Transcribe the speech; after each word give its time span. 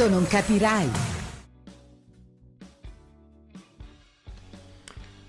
Tanto 0.00 0.14
non 0.14 0.26
capirai. 0.26 0.90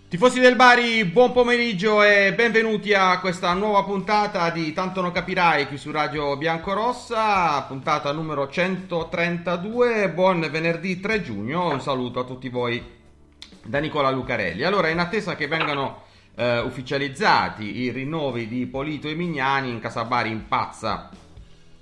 Tifosi 0.08 0.40
del 0.40 0.56
Bari, 0.56 1.04
buon 1.04 1.34
pomeriggio 1.34 2.02
e 2.02 2.34
benvenuti 2.34 2.94
a 2.94 3.20
questa 3.20 3.52
nuova 3.52 3.84
puntata 3.84 4.50
di 4.50 4.72
Tanto 4.72 5.02
non 5.02 5.12
capirai 5.12 5.68
qui 5.68 5.78
su 5.78 5.92
Radio 5.92 6.38
Biancorossa, 6.38 7.64
puntata 7.64 8.14
numero 8.14 8.48
132. 8.48 10.10
Buon 10.12 10.48
venerdì 10.50 11.02
3 11.02 11.22
giugno, 11.22 11.70
un 11.70 11.82
saluto 11.82 12.22
a 12.22 12.24
tutti 12.24 12.48
voi 12.48 12.82
da 13.66 13.80
Nicola 13.80 14.10
Lucarelli. 14.10 14.64
Allora, 14.64 14.88
in 14.88 15.00
attesa 15.00 15.36
che 15.36 15.50
vengano 15.50 16.04
eh, 16.36 16.60
ufficializzati 16.60 17.82
i 17.82 17.92
rinnovi 17.92 18.48
di 18.48 18.66
Polito 18.68 19.10
e 19.10 19.16
Mignani, 19.16 19.70
in 19.70 19.82
Casa 19.82 20.06
Bari 20.06 20.30
impazza 20.30 21.10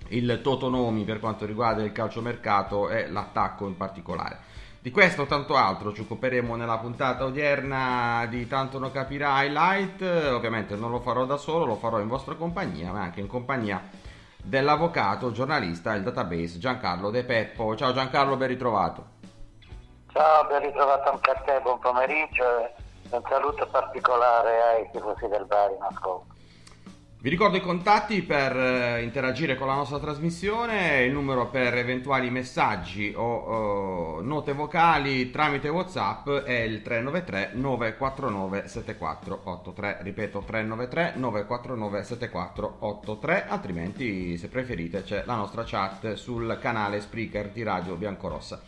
il 0.09 0.39
Totonomi 0.41 1.03
per 1.03 1.19
quanto 1.19 1.45
riguarda 1.45 1.83
il 1.83 1.91
calciomercato 1.91 2.89
e 2.89 3.09
l'attacco 3.09 3.67
in 3.67 3.77
particolare. 3.77 4.47
Di 4.81 4.91
questo 4.91 5.25
tanto 5.25 5.55
altro 5.55 5.91
ci 5.91 6.02
occuperemo 6.02 6.55
nella 6.55 6.77
puntata 6.77 7.25
odierna 7.25 8.25
di 8.30 8.47
Tanto 8.47 8.80
non 8.80 8.91
capirà 8.91 9.43
highlight. 9.43 10.02
Ovviamente 10.31 10.75
non 10.77 10.89
lo 10.89 11.02
farò 11.02 11.25
da 11.25 11.35
solo, 11.35 11.65
lo 11.65 11.75
farò 11.75 11.99
in 11.99 12.07
vostra 12.07 12.35
compagnia, 12.35 12.93
ma 12.93 13.02
anche 13.02 13.19
in 13.19 13.27
compagnia 13.27 13.81
dell'avvocato, 14.41 15.33
giornalista, 15.33 15.93
il 15.95 16.03
database 16.03 16.59
Giancarlo 16.59 17.09
De 17.09 17.25
Peppo. 17.25 17.75
Ciao 17.75 17.91
Giancarlo, 17.91 18.37
ben 18.37 18.47
ritrovato. 18.47 19.05
Ciao, 20.13 20.47
ben 20.47 20.61
ritrovato 20.61 21.11
anche 21.11 21.30
a 21.30 21.35
te, 21.35 21.59
buon 21.61 21.80
pomeriggio 21.80 22.43
e 22.43 22.73
un 23.09 23.21
saluto 23.27 23.67
particolare 23.67 24.61
ai 24.61 24.89
tifosi 24.91 25.27
del 25.27 25.45
Bari 25.45 25.73
in 25.73 25.81
ascolto. 25.81 26.39
Vi 27.22 27.30
ricordo 27.30 27.58
i 27.58 27.62
contatti 27.62 28.22
per 28.22 28.56
eh, 28.56 29.03
interagire 29.03 29.58
con 29.58 29.67
la 29.67 29.73
nostra 29.73 30.00
trasmissione, 30.00 31.03
il 31.03 31.12
numero 31.12 31.50
per 31.50 31.76
eventuali 31.76 32.30
messaggi 32.30 33.11
o 33.14 34.20
eh, 34.22 34.23
note 34.23 34.53
vocali 34.53 35.30
tramite 35.30 35.67
WhatsApp 35.67 36.30
è 36.30 36.61
il 36.61 36.81
393 36.81 37.52
949 37.56 38.67
7483. 38.70 39.98
Ripeto 40.00 40.44
393 40.45 41.14
949 41.17 42.03
7483, 42.03 43.48
altrimenti 43.49 44.38
se 44.38 44.48
preferite 44.48 45.04
c'è 45.04 45.23
la 45.26 45.36
nostra 45.36 45.66
chat 45.66 46.14
sul 46.14 46.58
canale 46.61 47.02
Spreaker 47.02 47.49
di 47.49 47.64
Radio 47.64 47.95
Biancorossa. 47.95 48.61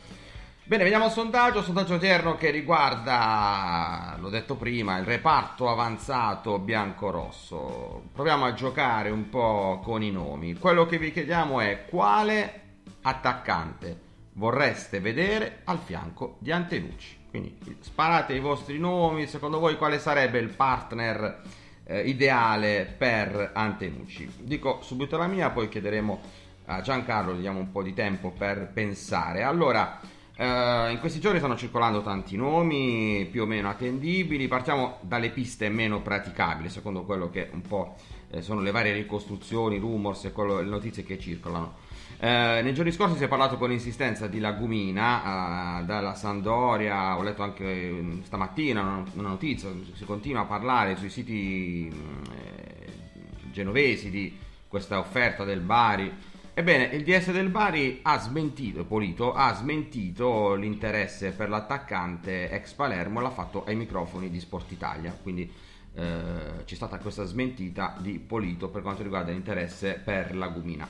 Bene, 0.71 0.83
veniamo 0.83 1.03
al 1.03 1.11
sondaggio, 1.11 1.61
sondaggio 1.63 1.95
odierno 1.95 2.37
che 2.37 2.49
riguarda, 2.49 4.15
l'ho 4.17 4.29
detto 4.29 4.55
prima, 4.55 4.97
il 4.99 5.03
reparto 5.03 5.67
avanzato 5.67 6.59
bianco-rosso. 6.59 8.03
Proviamo 8.13 8.45
a 8.45 8.53
giocare 8.53 9.09
un 9.09 9.27
po' 9.27 9.81
con 9.83 10.01
i 10.01 10.11
nomi. 10.11 10.53
Quello 10.55 10.85
che 10.85 10.97
vi 10.97 11.11
chiediamo 11.11 11.59
è 11.59 11.83
quale 11.89 12.61
attaccante 13.01 13.99
vorreste 14.35 15.01
vedere 15.01 15.59
al 15.65 15.79
fianco 15.79 16.37
di 16.39 16.53
Antenucci. 16.53 17.17
Quindi 17.29 17.57
sparate 17.81 18.33
i 18.33 18.39
vostri 18.39 18.79
nomi, 18.79 19.27
secondo 19.27 19.59
voi 19.59 19.75
quale 19.75 19.99
sarebbe 19.99 20.39
il 20.39 20.51
partner 20.51 21.41
eh, 21.83 21.99
ideale 22.03 22.95
per 22.97 23.51
Antenucci? 23.53 24.35
Dico 24.37 24.79
subito 24.81 25.17
la 25.17 25.27
mia, 25.27 25.49
poi 25.49 25.67
chiederemo 25.67 26.21
a 26.67 26.79
Giancarlo, 26.79 27.33
diamo 27.33 27.59
un 27.59 27.73
po' 27.73 27.83
di 27.83 27.93
tempo 27.93 28.31
per 28.31 28.71
pensare. 28.73 29.43
Allora... 29.43 30.19
Uh, 30.41 30.89
in 30.89 30.97
questi 30.99 31.19
giorni 31.19 31.37
stanno 31.37 31.55
circolando 31.55 32.01
tanti 32.01 32.35
nomi 32.35 33.27
più 33.29 33.43
o 33.43 33.45
meno 33.45 33.69
attendibili. 33.69 34.47
Partiamo 34.47 34.97
dalle 35.01 35.29
piste 35.29 35.69
meno 35.69 36.01
praticabili, 36.01 36.67
secondo 36.67 37.03
quello 37.03 37.29
che 37.29 37.49
un 37.51 37.61
po' 37.61 37.95
eh, 38.31 38.41
sono 38.41 38.59
le 38.61 38.71
varie 38.71 38.91
ricostruzioni, 38.91 39.77
rumors 39.77 40.25
e 40.25 40.31
quello, 40.31 40.59
le 40.59 40.67
notizie 40.67 41.03
che 41.03 41.19
circolano. 41.19 41.75
Uh, 42.17 42.63
nei 42.63 42.73
giorni 42.73 42.91
scorsi 42.91 43.17
si 43.17 43.23
è 43.23 43.27
parlato 43.27 43.57
con 43.57 43.71
insistenza 43.71 44.25
di 44.25 44.39
Lagumina 44.39 45.79
uh, 45.79 45.85
dalla 45.85 46.15
Sandoria. 46.15 47.15
Ho 47.19 47.21
letto 47.21 47.43
anche 47.43 47.91
mm, 47.91 48.21
stamattina 48.23 48.81
una, 49.13 49.29
notizia. 49.29 49.69
Si 49.93 50.05
continua 50.05 50.41
a 50.41 50.45
parlare 50.45 50.95
sui 50.95 51.11
siti 51.11 51.87
mm, 51.93 53.51
genovesi 53.51 54.09
di 54.09 54.35
questa 54.67 54.97
offerta 54.97 55.43
del 55.43 55.59
Bari. 55.59 56.11
Ebbene, 56.53 56.83
il 56.95 57.03
DS 57.03 57.31
del 57.31 57.47
Bari 57.47 58.01
ha 58.03 58.19
smentito, 58.19 58.83
Polito, 58.83 59.33
ha 59.33 59.53
smentito 59.53 60.53
l'interesse 60.53 61.31
per 61.31 61.47
l'attaccante 61.47 62.49
ex 62.49 62.73
Palermo, 62.73 63.21
l'ha 63.21 63.29
fatto 63.29 63.63
ai 63.63 63.75
microfoni 63.77 64.29
di 64.29 64.41
Sport 64.41 64.69
Italia, 64.73 65.17
quindi 65.19 65.49
eh, 65.93 66.63
c'è 66.65 66.75
stata 66.75 66.97
questa 66.97 67.23
smentita 67.23 67.95
di 67.99 68.19
Polito 68.19 68.67
per 68.67 68.81
quanto 68.81 69.01
riguarda 69.01 69.31
l'interesse 69.31 70.01
per 70.03 70.35
la 70.35 70.49
Gumina. 70.49 70.85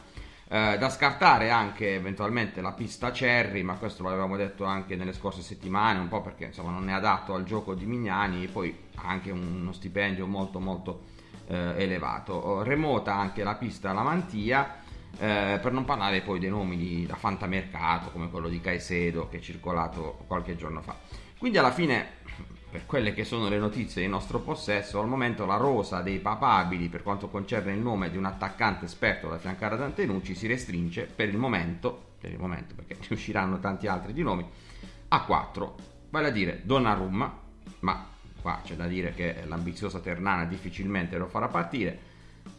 Eh, 0.47 0.77
da 0.79 0.89
scartare 0.89 1.51
anche 1.51 1.93
eventualmente 1.93 2.59
la 2.59 2.71
pista 2.71 3.13
Cerri, 3.13 3.61
ma 3.61 3.75
questo 3.75 4.01
l'avevamo 4.01 4.37
detto 4.37 4.65
anche 4.65 4.95
nelle 4.95 5.13
scorse 5.13 5.43
settimane, 5.43 5.99
un 5.99 6.07
po' 6.07 6.21
perché 6.21 6.45
insomma 6.45 6.71
non 6.71 6.89
è 6.89 6.93
adatto 6.93 7.35
al 7.35 7.43
gioco 7.43 7.75
di 7.75 7.85
Mignani, 7.85 8.47
poi 8.47 8.75
ha 8.95 9.07
anche 9.07 9.29
uno 9.29 9.71
stipendio 9.73 10.25
molto 10.25 10.59
molto 10.59 11.03
eh, 11.45 11.75
elevato. 11.77 12.63
Remota 12.63 13.13
anche 13.13 13.43
la 13.43 13.53
pista 13.53 13.93
Lamantia 13.93 14.80
eh, 15.17 15.59
per 15.61 15.71
non 15.71 15.85
parlare 15.85 16.21
poi 16.21 16.39
dei 16.39 16.49
nomi 16.49 16.77
di, 16.77 17.05
da 17.05 17.15
fantamercato 17.15 18.11
come 18.11 18.29
quello 18.29 18.49
di 18.49 18.59
Caicedo 18.59 19.27
che 19.27 19.37
è 19.37 19.39
circolato 19.39 20.23
qualche 20.27 20.55
giorno 20.55 20.81
fa. 20.81 20.95
Quindi 21.37 21.57
alla 21.57 21.71
fine, 21.71 22.05
per 22.69 22.85
quelle 22.85 23.13
che 23.13 23.23
sono 23.23 23.49
le 23.49 23.57
notizie 23.57 24.03
in 24.03 24.11
nostro 24.11 24.39
possesso, 24.39 24.99
al 24.99 25.07
momento 25.07 25.45
la 25.45 25.57
rosa 25.57 26.01
dei 26.01 26.19
papabili 26.19 26.87
per 26.87 27.03
quanto 27.03 27.29
concerne 27.29 27.73
il 27.73 27.79
nome 27.79 28.09
di 28.09 28.17
un 28.17 28.25
attaccante 28.25 28.85
esperto 28.85 29.27
da 29.27 29.37
fiancare 29.37 29.75
ad 29.75 29.81
Antenucci 29.81 30.35
si 30.35 30.47
restringe 30.47 31.03
per 31.03 31.29
il 31.29 31.37
momento, 31.37 32.13
per 32.19 32.31
il 32.31 32.39
momento 32.39 32.75
perché 32.75 32.97
ne 33.09 33.15
usciranno 33.15 33.59
tanti 33.59 33.87
altri 33.87 34.13
di 34.13 34.21
nomi, 34.21 34.47
a 35.09 35.23
4, 35.23 35.75
vale 36.09 36.27
a 36.27 36.31
dire 36.31 36.61
Donnarumma, 36.63 37.39
ma 37.79 38.07
qua 38.41 38.61
c'è 38.63 38.75
da 38.75 38.87
dire 38.87 39.13
che 39.13 39.43
l'ambiziosa 39.45 39.99
Ternana 39.99 40.45
difficilmente 40.45 41.17
lo 41.17 41.27
farà 41.27 41.47
partire, 41.47 41.99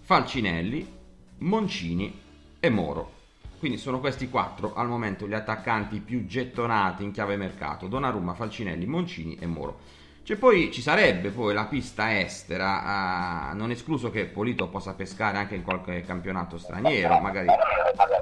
Falcinelli, 0.03 1.01
Moncini 1.39 2.21
e 2.65 2.71
Moro. 2.71 3.11
Quindi 3.59 3.77
sono 3.77 3.99
questi 3.99 4.29
quattro 4.29 4.73
al 4.77 4.87
momento 4.87 5.27
gli 5.27 5.35
attaccanti 5.35 5.99
più 5.99 6.27
gettonati 6.27 7.03
in 7.03 7.11
chiave 7.11 7.37
mercato: 7.37 7.89
Donnarumma, 7.89 8.35
Falcinelli, 8.35 8.87
Moncini 8.87 9.37
e 9.41 9.47
Moro. 9.47 9.79
C'è 10.23 10.37
poi, 10.37 10.71
ci 10.71 10.81
sarebbe 10.81 11.31
poi 11.31 11.53
la 11.53 11.65
pista 11.65 12.17
estera, 12.21 13.51
uh, 13.51 13.57
non 13.57 13.73
escluso 13.73 14.13
che 14.13 14.27
Polito 14.27 14.69
possa 14.69 14.95
pescare 14.95 15.39
anche 15.39 15.57
in 15.57 15.65
qualche 15.65 16.03
campionato 16.03 16.57
straniero, 16.57 17.19
magari, 17.19 17.49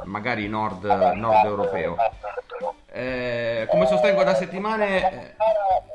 magari 0.04 0.48
nord, 0.48 0.84
nord 0.84 1.44
europeo. 1.44 1.96
Eh, 2.86 3.66
come 3.70 3.86
sostengo 3.86 4.24
da 4.24 4.34
settimane, 4.34 5.34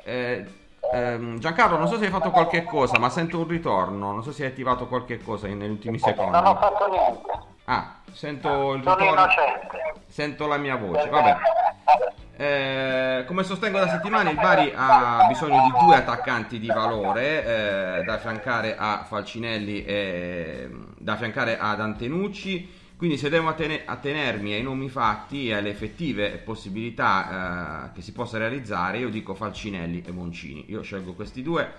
eh, 0.04 0.46
eh, 0.94 1.34
Giancarlo, 1.40 1.78
non 1.78 1.88
so 1.88 1.98
se 1.98 2.06
hai 2.06 2.12
fatto 2.12 2.30
qualche 2.30 2.64
cosa, 2.64 3.00
ma 3.00 3.10
sento 3.10 3.40
un 3.40 3.48
ritorno, 3.48 4.12
non 4.12 4.22
so 4.22 4.32
se 4.32 4.44
hai 4.46 4.52
attivato 4.52 4.86
qualche 4.86 5.18
cosa 5.18 5.48
negli 5.48 5.72
ultimi 5.72 5.98
secondi. 5.98 6.32
Non 6.32 6.46
ho 6.46 6.56
fatto 6.56 6.88
niente. 6.88 7.54
Ah, 7.66 7.96
sento 8.12 8.74
il 8.74 8.84
Sono 8.84 8.96
ritorno. 8.96 9.12
innocente. 9.12 9.94
Sento 10.08 10.48
la 10.48 10.58
mia 10.58 10.76
voce, 10.76 11.10
vabbè. 11.10 11.36
Eh, 12.38 13.24
come 13.26 13.44
sostengo 13.44 13.80
da 13.80 13.88
settimane, 13.90 14.32
il 14.32 14.36
Bari 14.36 14.72
ha 14.76 15.26
bisogno 15.28 15.62
di 15.64 15.72
due 15.80 15.96
attaccanti 15.96 16.60
di 16.60 16.68
valore 16.68 17.44
eh, 18.00 18.04
da 18.04 18.14
affiancare 18.16 18.76
a 18.78 19.04
Falcinelli 19.08 19.84
e 19.86 20.70
da 20.98 21.14
affiancare 21.14 21.58
ad 21.58 21.80
Antenucci. 21.80 22.84
Quindi 22.98 23.18
se 23.18 23.30
devo 23.30 23.50
attene- 23.50 23.82
attenermi 23.86 24.54
ai 24.54 24.62
nomi 24.62 24.88
fatti 24.90 25.50
e 25.50 25.54
alle 25.56 25.70
effettive 25.70 26.30
possibilità 26.38 27.90
eh, 27.90 27.96
che 27.96 28.02
si 28.02 28.14
possa 28.14 28.38
realizzare, 28.38 29.00
io 29.00 29.10
dico 29.10 29.34
Falcinelli 29.34 30.04
e 30.06 30.12
Moncini. 30.12 30.66
Io 30.70 30.82
scelgo 30.82 31.14
questi 31.14 31.42
due. 31.42 31.72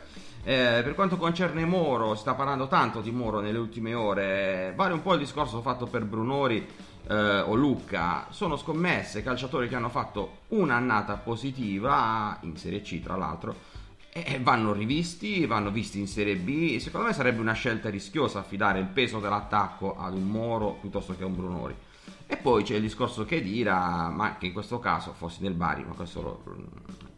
Eh, 0.48 0.82
per 0.84 0.94
quanto 0.94 1.16
concerne 1.16 1.64
Moro, 1.64 2.14
si 2.14 2.20
sta 2.20 2.34
parlando 2.34 2.68
tanto 2.68 3.00
di 3.00 3.10
Moro 3.10 3.40
nelle 3.40 3.58
ultime 3.58 3.94
ore. 3.94 4.72
Vale 4.76 4.92
un 4.92 5.02
po' 5.02 5.14
il 5.14 5.18
discorso 5.18 5.60
fatto 5.60 5.86
per 5.86 6.04
Brunori 6.04 6.64
eh, 7.08 7.40
o 7.40 7.52
Lucca. 7.56 8.28
Sono 8.30 8.56
scommesse 8.56 9.24
calciatori 9.24 9.66
che 9.66 9.74
hanno 9.74 9.88
fatto 9.88 10.42
un'annata 10.50 11.16
positiva 11.16 12.38
in 12.42 12.56
Serie 12.56 12.80
C, 12.80 13.02
tra 13.02 13.16
l'altro 13.16 13.74
e 14.12 14.38
vanno 14.40 14.72
rivisti, 14.72 15.44
vanno 15.46 15.72
visti 15.72 15.98
in 15.98 16.06
Serie 16.06 16.36
B. 16.36 16.78
Secondo 16.78 17.08
me 17.08 17.12
sarebbe 17.12 17.40
una 17.40 17.52
scelta 17.52 17.90
rischiosa 17.90 18.38
affidare 18.38 18.78
il 18.78 18.86
peso 18.86 19.18
dell'attacco 19.18 19.96
ad 19.98 20.14
un 20.14 20.28
Moro 20.28 20.78
piuttosto 20.80 21.16
che 21.16 21.24
a 21.24 21.26
un 21.26 21.34
Brunori. 21.34 21.74
E 22.24 22.36
poi 22.36 22.62
c'è 22.62 22.76
il 22.76 22.82
discorso 22.82 23.24
che 23.24 23.42
dirà, 23.42 24.08
ma 24.10 24.36
che 24.36 24.46
in 24.46 24.52
questo 24.52 24.78
caso 24.78 25.12
fossi 25.12 25.42
nel 25.42 25.54
Bari, 25.54 25.82
ma 25.82 25.94
questo 25.94 26.22
lo, 26.22 26.42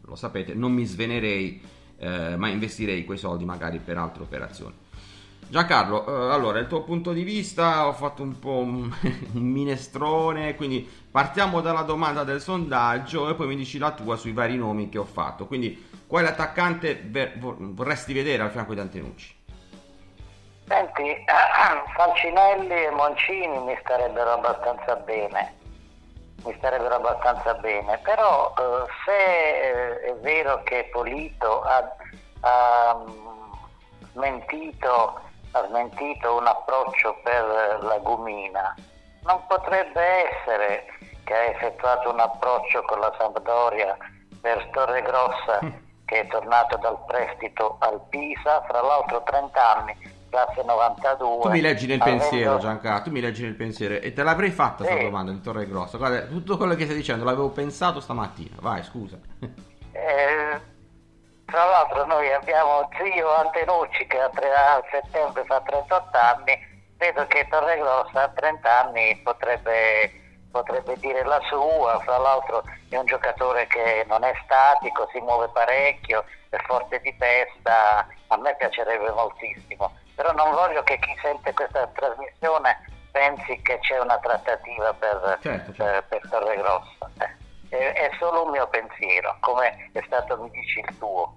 lo 0.01 0.15
sapete, 0.15 0.55
non 0.55 0.73
mi 0.73 0.85
svenerei, 0.85 1.77
eh, 1.99 2.35
ma 2.37 2.47
investirei 2.47 3.05
quei 3.05 3.17
soldi 3.17 3.45
magari 3.45 3.79
per 3.79 3.97
altre 3.97 4.23
operazioni. 4.23 4.87
Giancarlo, 5.49 6.05
eh, 6.05 6.33
allora 6.33 6.59
il 6.59 6.67
tuo 6.67 6.83
punto 6.83 7.11
di 7.11 7.23
vista, 7.23 7.87
ho 7.87 7.93
fatto 7.93 8.21
un 8.21 8.37
po' 8.37 8.59
un, 8.61 8.93
minestrone, 9.33 10.55
quindi 10.55 10.87
partiamo 11.09 11.59
dalla 11.59 11.81
domanda 11.81 12.23
del 12.23 12.39
sondaggio 12.39 13.29
e 13.29 13.33
poi 13.33 13.47
mi 13.47 13.55
dici 13.55 13.79
la 13.79 13.91
tua 13.91 14.15
sui 14.15 14.31
vari 14.31 14.57
nomi 14.57 14.89
che 14.89 14.99
ho 14.99 15.05
fatto. 15.05 15.47
Quindi 15.47 15.87
quale 16.05 16.27
attaccante 16.27 17.09
vorresti 17.37 18.13
vedere 18.13 18.43
al 18.43 18.51
fianco 18.51 18.75
di 18.75 18.79
Antenucci? 18.79 19.37
Senti, 20.67 21.15
Falcinelli 21.95 22.85
e 22.85 22.91
Moncini 22.91 23.57
mi 23.57 23.75
starebbero 23.81 24.33
abbastanza 24.33 24.95
bene, 24.97 25.55
mi 26.43 26.53
starebbero 26.57 26.95
abbastanza 26.95 27.53
bene, 27.55 27.97
però 27.99 28.53
eh, 28.57 28.85
se 29.05 30.01
è 30.01 30.15
vero 30.21 30.61
che 30.63 30.89
Polito 30.91 31.61
ha, 31.61 31.95
ha, 32.41 33.03
smentito, 34.13 35.21
ha 35.51 35.65
smentito 35.67 36.37
un 36.37 36.47
approccio 36.47 37.17
per 37.23 37.79
la 37.81 37.97
Gumina, 37.99 38.75
non 39.23 39.41
potrebbe 39.47 40.01
essere 40.01 40.85
che 41.23 41.33
ha 41.33 41.43
effettuato 41.43 42.11
un 42.11 42.19
approccio 42.19 42.81
con 42.83 42.99
la 42.99 43.13
Sampdoria 43.17 43.95
per 44.41 44.67
Torre 44.71 45.01
Grossa 45.01 45.59
che 46.09 46.21
è 46.21 46.27
tornato 46.27 46.75
dal 46.77 46.97
prestito 47.05 47.75
al 47.79 48.01
Pisa, 48.09 48.63
fra 48.63 48.81
l'altro 48.81 49.21
30 49.23 49.77
anni, 49.77 49.95
classe 50.29 50.63
92. 50.63 51.41
Tu 51.41 51.49
mi 51.49 51.61
leggi 51.61 51.87
nel 51.87 52.01
avendo... 52.01 52.19
pensiero 52.21 52.57
Giancarlo, 52.57 53.03
tu 53.03 53.11
mi 53.11 53.21
leggi 53.21 53.43
nel 53.43 53.55
pensiero 53.55 53.95
e 53.95 54.13
te 54.13 54.23
l'avrei 54.23 54.51
fatta 54.51 54.83
questa 54.83 54.97
sì. 54.97 55.03
domanda 55.03 55.31
di 55.31 55.41
Torre 55.41 55.67
Grossa. 55.67 55.97
Guarda, 55.97 56.21
tutto 56.21 56.57
quello 56.57 56.75
che 56.75 56.85
stai 56.85 56.95
dicendo 56.95 57.25
l'avevo 57.25 57.49
pensato 57.49 57.99
stamattina, 57.99 58.55
vai 58.59 58.83
scusa. 58.83 59.17
Eh, 59.91 60.61
tra 61.45 61.65
l'altro 61.65 62.05
noi 62.05 62.31
abbiamo 62.31 62.87
zio 62.95 63.35
Antenucci 63.35 64.05
che 64.07 64.19
a, 64.19 64.29
tre, 64.29 64.49
a 64.49 64.81
settembre 64.91 65.43
fa 65.45 65.59
38 65.61 66.17
anni, 66.17 66.57
vedo 66.97 67.25
che 67.27 67.47
Torre 67.49 67.77
Grossa 67.77 68.23
a 68.23 68.29
30 68.29 68.85
anni 68.85 69.19
potrebbe 69.23 70.19
potrebbe 70.51 70.95
dire 70.97 71.23
la 71.23 71.39
sua, 71.47 71.99
fra 71.99 72.17
l'altro 72.17 72.63
è 72.89 72.97
un 72.97 73.05
giocatore 73.05 73.67
che 73.67 74.05
non 74.07 74.23
è 74.23 74.33
statico, 74.43 75.07
si 75.11 75.19
muove 75.19 75.49
parecchio, 75.49 76.25
è 76.49 76.57
forte 76.65 76.99
di 77.01 77.15
testa, 77.17 78.07
a 78.27 78.37
me 78.37 78.55
piacerebbe 78.57 79.11
moltissimo, 79.11 79.91
però 80.19 80.33
non 80.33 80.51
voglio 80.51 80.83
che 80.83 80.99
chi 80.99 81.15
sente 81.21 81.53
questa 81.53 81.87
trasmissione 81.95 82.75
pensi 83.09 83.57
che 83.61 83.79
c'è 83.79 84.01
una 84.01 84.17
trattativa 84.17 84.93
per, 84.93 85.37
certo, 85.41 85.71
certo. 85.71 85.71
per, 85.71 86.03
per 86.09 86.29
Torre 86.29 86.57
Grossa. 86.57 87.09
Eh, 87.19 87.37
è, 87.69 87.93
è, 87.93 88.11
solo 88.19 88.43
un 88.43 88.51
mio 88.51 88.67
pensiero, 88.67 89.37
come 89.39 89.89
è 89.93 90.03
stato, 90.05 90.37
mi 90.41 90.49
dici, 90.49 90.79
il 90.79 90.97
tuo. 90.97 91.33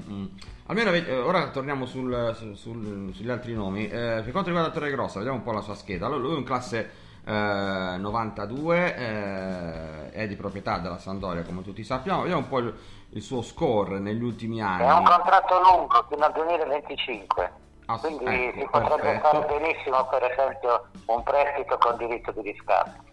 Mm-hmm. 0.00 0.26
Almeno 0.68 0.92
eh, 0.92 1.18
ora 1.18 1.48
torniamo 1.48 1.84
sul, 1.84 2.34
sul, 2.34 2.56
sul, 2.56 3.12
sugli 3.12 3.28
altri 3.28 3.52
nomi. 3.52 3.84
Eh, 3.84 4.22
per 4.24 4.30
quanto 4.30 4.48
riguarda 4.48 4.72
Torre 4.72 4.90
Grossa, 4.90 5.18
vediamo 5.18 5.36
un 5.36 5.44
po' 5.44 5.52
la 5.52 5.60
sua 5.60 5.74
scheda. 5.74 6.06
Allora, 6.06 6.22
lui 6.22 6.32
è 6.32 6.36
un 6.38 6.44
classe 6.44 7.00
92 7.24 8.96
eh, 8.96 9.02
eh, 9.04 10.10
è 10.10 10.26
di 10.26 10.34
proprietà 10.34 10.78
della 10.78 10.98
Sandoria 10.98 11.44
come 11.44 11.62
tutti 11.62 11.84
sappiamo 11.84 12.22
vediamo 12.22 12.40
un 12.40 12.48
po' 12.48 12.58
il, 12.58 12.76
il, 13.10 13.22
suo 13.22 13.42
score 13.42 14.00
negli 14.00 14.24
ultimi 14.24 14.60
anni 14.60 14.82
è 14.82 14.92
un 14.92 15.04
contratto 15.04 15.60
lungo 15.60 16.04
fino 16.08 16.24
al 16.24 16.32
2025 16.32 17.44
ah, 17.44 17.50
quindi 17.98 18.24
ecco, 18.24 18.58
si 18.58 18.68
potrebbe 18.70 19.02
perfetto. 19.02 19.28
fare 19.28 19.58
benissimo 19.58 20.08
per 20.08 20.22
esempio 20.30 20.86
un 21.06 21.22
prestito 21.22 21.78
con 21.78 21.96
diritto 21.96 22.32
di 22.32 22.42
riscatto 22.42 23.10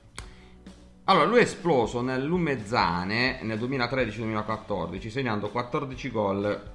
allora, 1.09 1.25
lui 1.25 1.39
è 1.39 1.41
esploso 1.41 2.01
nel 2.01 2.23
Lumezzane 2.23 3.39
nel 3.41 3.57
2013-2014, 3.59 5.09
segnando 5.09 5.49
14 5.49 6.11
gol 6.11 6.71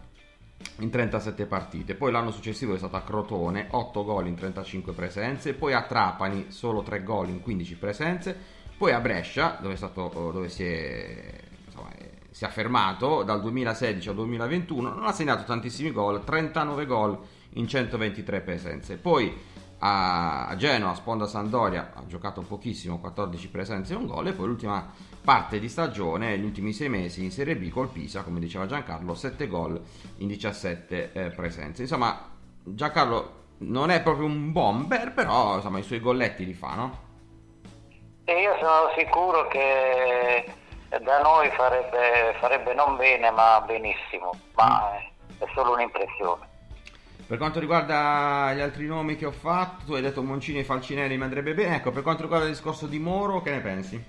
in 0.78 0.90
37 0.90 1.46
partite. 1.46 1.94
Poi 1.94 2.10
l'anno 2.10 2.32
successivo 2.32 2.74
è 2.74 2.78
stato 2.78 2.96
a 2.96 3.02
Crotone, 3.02 3.68
8 3.70 4.04
gol 4.04 4.26
in 4.26 4.34
35 4.34 4.92
presenze, 4.92 5.54
poi 5.54 5.72
a 5.72 5.82
Trapani 5.82 6.46
solo 6.50 6.82
3 6.82 7.04
gol 7.04 7.28
in 7.28 7.40
15 7.42 7.76
presenze, 7.76 8.36
poi 8.76 8.90
a 8.90 8.98
Brescia 8.98 9.58
dove, 9.60 9.76
stato, 9.76 10.08
dove 10.08 10.48
si, 10.48 10.64
è, 10.64 11.30
insomma, 11.66 11.90
si 12.28 12.42
è 12.42 12.46
affermato 12.48 13.22
dal 13.22 13.40
2016 13.40 14.08
al 14.08 14.14
2021, 14.16 14.94
non 14.94 15.04
ha 15.04 15.12
segnato 15.12 15.44
tantissimi 15.44 15.92
gol, 15.92 16.24
39 16.24 16.86
gol 16.86 17.18
in 17.54 17.66
123 17.66 18.40
presenze. 18.40 18.96
Poi 18.96 19.52
a 19.86 20.54
Genoa, 20.56 20.94
Sponda 20.94 21.26
Sandoria, 21.26 21.92
ha 21.94 22.06
giocato 22.06 22.40
pochissimo, 22.40 23.00
14 23.00 23.48
presenze 23.50 23.92
e 23.92 23.96
un 23.96 24.06
gol, 24.06 24.28
e 24.28 24.32
poi 24.32 24.46
l'ultima 24.46 24.90
parte 25.22 25.58
di 25.58 25.68
stagione, 25.68 26.38
gli 26.38 26.44
ultimi 26.44 26.72
sei 26.72 26.88
mesi 26.88 27.22
in 27.22 27.30
Serie 27.30 27.56
B 27.56 27.68
col 27.68 27.88
Pisa, 27.88 28.22
come 28.22 28.40
diceva 28.40 28.66
Giancarlo, 28.66 29.14
7 29.14 29.46
gol 29.46 29.78
in 30.18 30.28
17 30.28 31.12
eh, 31.12 31.30
presenze. 31.30 31.82
Insomma, 31.82 32.30
Giancarlo 32.62 33.42
non 33.58 33.90
è 33.90 34.00
proprio 34.02 34.26
un 34.26 34.52
bomber, 34.52 35.12
però 35.12 35.56
insomma, 35.56 35.78
i 35.78 35.82
suoi 35.82 36.00
golletti 36.00 36.46
li 36.46 36.54
fa, 36.54 36.74
no? 36.74 37.02
E 38.24 38.40
io 38.40 38.56
sono 38.58 38.90
sicuro 38.96 39.48
che 39.48 40.50
da 41.02 41.20
noi 41.20 41.50
farebbe, 41.50 42.34
farebbe 42.38 42.72
non 42.72 42.96
bene, 42.96 43.30
ma 43.30 43.60
benissimo, 43.60 44.30
ma 44.54 44.96
è 45.38 45.44
solo 45.54 45.74
un'impressione. 45.74 46.52
Per 47.34 47.42
quanto 47.42 47.58
riguarda 47.58 48.52
gli 48.54 48.60
altri 48.60 48.86
nomi 48.86 49.16
che 49.16 49.26
ho 49.26 49.32
fatto, 49.32 49.86
tu 49.86 49.94
hai 49.94 50.02
detto 50.02 50.22
Moncini 50.22 50.60
e 50.60 50.64
Falcinelli 50.64 51.16
mi 51.16 51.24
andrebbe 51.24 51.52
bene. 51.52 51.74
Ecco, 51.74 51.90
per 51.90 52.04
quanto 52.04 52.22
riguarda 52.22 52.46
il 52.46 52.52
discorso 52.52 52.86
di 52.86 53.00
Moro, 53.00 53.42
che 53.42 53.50
ne 53.50 53.58
pensi? 53.58 54.04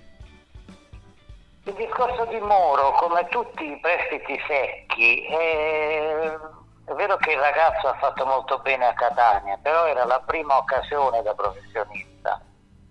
Il 1.63 1.74
discorso 1.74 2.25
di 2.25 2.38
Moro, 2.38 2.92
come 2.92 3.27
tutti 3.30 3.63
i 3.63 3.80
prestiti 3.80 4.39
secchi, 4.48 5.25
è, 5.25 6.38
è 6.86 6.94
vero 6.94 7.17
che 7.17 7.32
il 7.32 7.39
ragazzo 7.39 7.88
ha 7.88 7.96
fatto 7.96 8.27
molto 8.27 8.60
bene 8.60 8.86
a 8.86 8.94
Catania, 8.94 9.58
però 9.60 9.88
era 9.88 10.05
la 10.05 10.22
prima 10.24 10.58
occasione 10.58 11.24
da 11.24 11.34
professionista. 11.34 12.39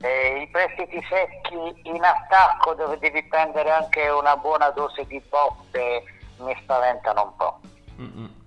E 0.00 0.40
I 0.40 0.48
prestiti 0.48 1.00
secchi 1.08 1.80
in 1.84 2.02
attacco 2.02 2.74
dove 2.74 2.98
devi 2.98 3.22
prendere 3.28 3.70
anche 3.70 4.08
una 4.08 4.36
buona 4.36 4.70
dose 4.70 5.06
di 5.06 5.22
botte 5.28 6.02
mi 6.38 6.56
spaventano 6.60 7.22
un 7.22 7.36
po'. 7.36 7.60
Mm-mm. 8.00 8.42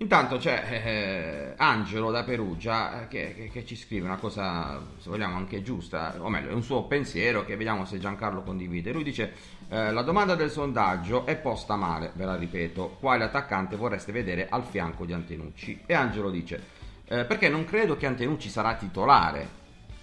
Intanto 0.00 0.36
c'è 0.36 0.62
eh, 0.84 1.54
Angelo 1.56 2.12
da 2.12 2.22
Perugia 2.22 3.02
eh, 3.02 3.08
che, 3.08 3.34
che, 3.34 3.48
che, 3.48 3.66
ci 3.66 3.74
scrive 3.74 4.06
una 4.06 4.16
cosa, 4.16 4.80
se 4.98 5.10
vogliamo, 5.10 5.36
anche 5.36 5.60
giusta, 5.60 6.14
o 6.18 6.28
meglio, 6.28 6.50
è 6.50 6.52
un 6.52 6.62
suo 6.62 6.84
pensiero 6.84 7.44
che 7.44 7.56
vediamo 7.56 7.84
se 7.84 7.98
Giancarlo 7.98 8.42
condivide. 8.42 8.92
Lui 8.92 9.02
dice: 9.02 9.32
eh, 9.68 9.90
La 9.90 10.02
domanda 10.02 10.36
del 10.36 10.52
sondaggio 10.52 11.26
è 11.26 11.36
posta 11.36 11.74
male, 11.74 12.12
ve 12.14 12.24
la 12.24 12.36
ripeto. 12.36 12.96
Quale 13.00 13.24
attaccante 13.24 13.74
vorreste 13.74 14.12
vedere 14.12 14.48
al 14.48 14.62
fianco 14.62 15.04
di 15.04 15.12
Antenucci? 15.12 15.82
E 15.84 15.94
Angelo 15.94 16.30
dice: 16.30 16.62
eh, 17.06 17.24
Perché 17.24 17.48
non 17.48 17.64
credo 17.64 17.96
che 17.96 18.06
Antenucci 18.06 18.48
sarà 18.48 18.74
titolare. 18.74 19.56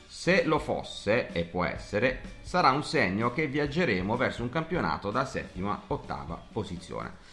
Se 0.08 0.44
lo 0.44 0.60
fosse, 0.60 1.30
e 1.32 1.44
può 1.46 1.64
essere, 1.64 2.22
sarà 2.42 2.72
un 2.72 2.84
segno 2.84 3.32
che 3.32 3.48
viaggeremo 3.48 4.18
verso 4.18 4.44
un 4.44 4.50
campionato 4.50 5.10
da 5.10 5.24
settima, 5.26 5.84
ottava 5.88 6.42
posizione. 6.52 7.24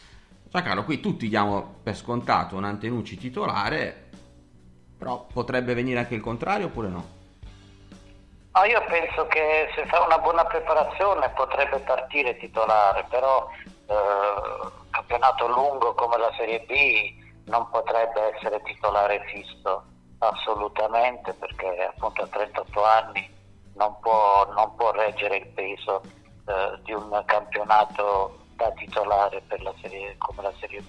Giancarlo, 0.53 0.85
qui 0.85 1.01
tutti 1.01 1.31
diamo 1.31 1.77
per 1.83 1.97
scontato 1.97 2.57
un 2.57 2.65
Antenucci 2.65 3.17
titolare, 3.17 4.11
però 4.99 5.25
potrebbe 5.33 5.73
venire 5.73 6.01
anche 6.01 6.15
il 6.15 6.21
contrario 6.21 6.67
oppure 6.67 6.89
no? 6.89 7.05
Ah, 8.51 8.67
io 8.67 8.85
penso 8.85 9.27
che 9.29 9.71
se 9.75 9.87
fa 9.87 10.05
una 10.05 10.19
buona 10.19 10.45
preparazione 10.45 11.31
potrebbe 11.31 11.79
partire 11.79 12.37
titolare, 12.37 13.07
però 13.09 13.49
eh, 13.65 14.71
campionato 14.91 15.49
lungo 15.49 15.95
come 15.95 16.19
la 16.19 16.31
Serie 16.37 16.61
B 16.69 17.15
non 17.47 17.67
potrebbe 17.71 18.37
essere 18.37 18.61
titolare 18.63 19.25
fisso 19.33 19.85
assolutamente 20.19 21.33
perché 21.33 21.93
appunto 21.95 22.25
a 22.25 22.27
38 22.27 22.85
anni 22.85 23.27
non 23.77 23.99
può, 24.01 24.47
non 24.55 24.75
può 24.75 24.93
reggere 24.93 25.39
il 25.39 25.47
peso 25.47 26.03
eh, 26.47 26.79
di 26.83 26.93
un 26.93 27.23
campionato 27.25 28.42
da 28.57 28.71
titolare 28.73 29.43
per 29.47 29.63
la 29.63 29.73
serie, 29.81 30.15
come 30.19 30.43
la 30.43 30.53
Serie 30.61 30.81
B. 30.81 30.85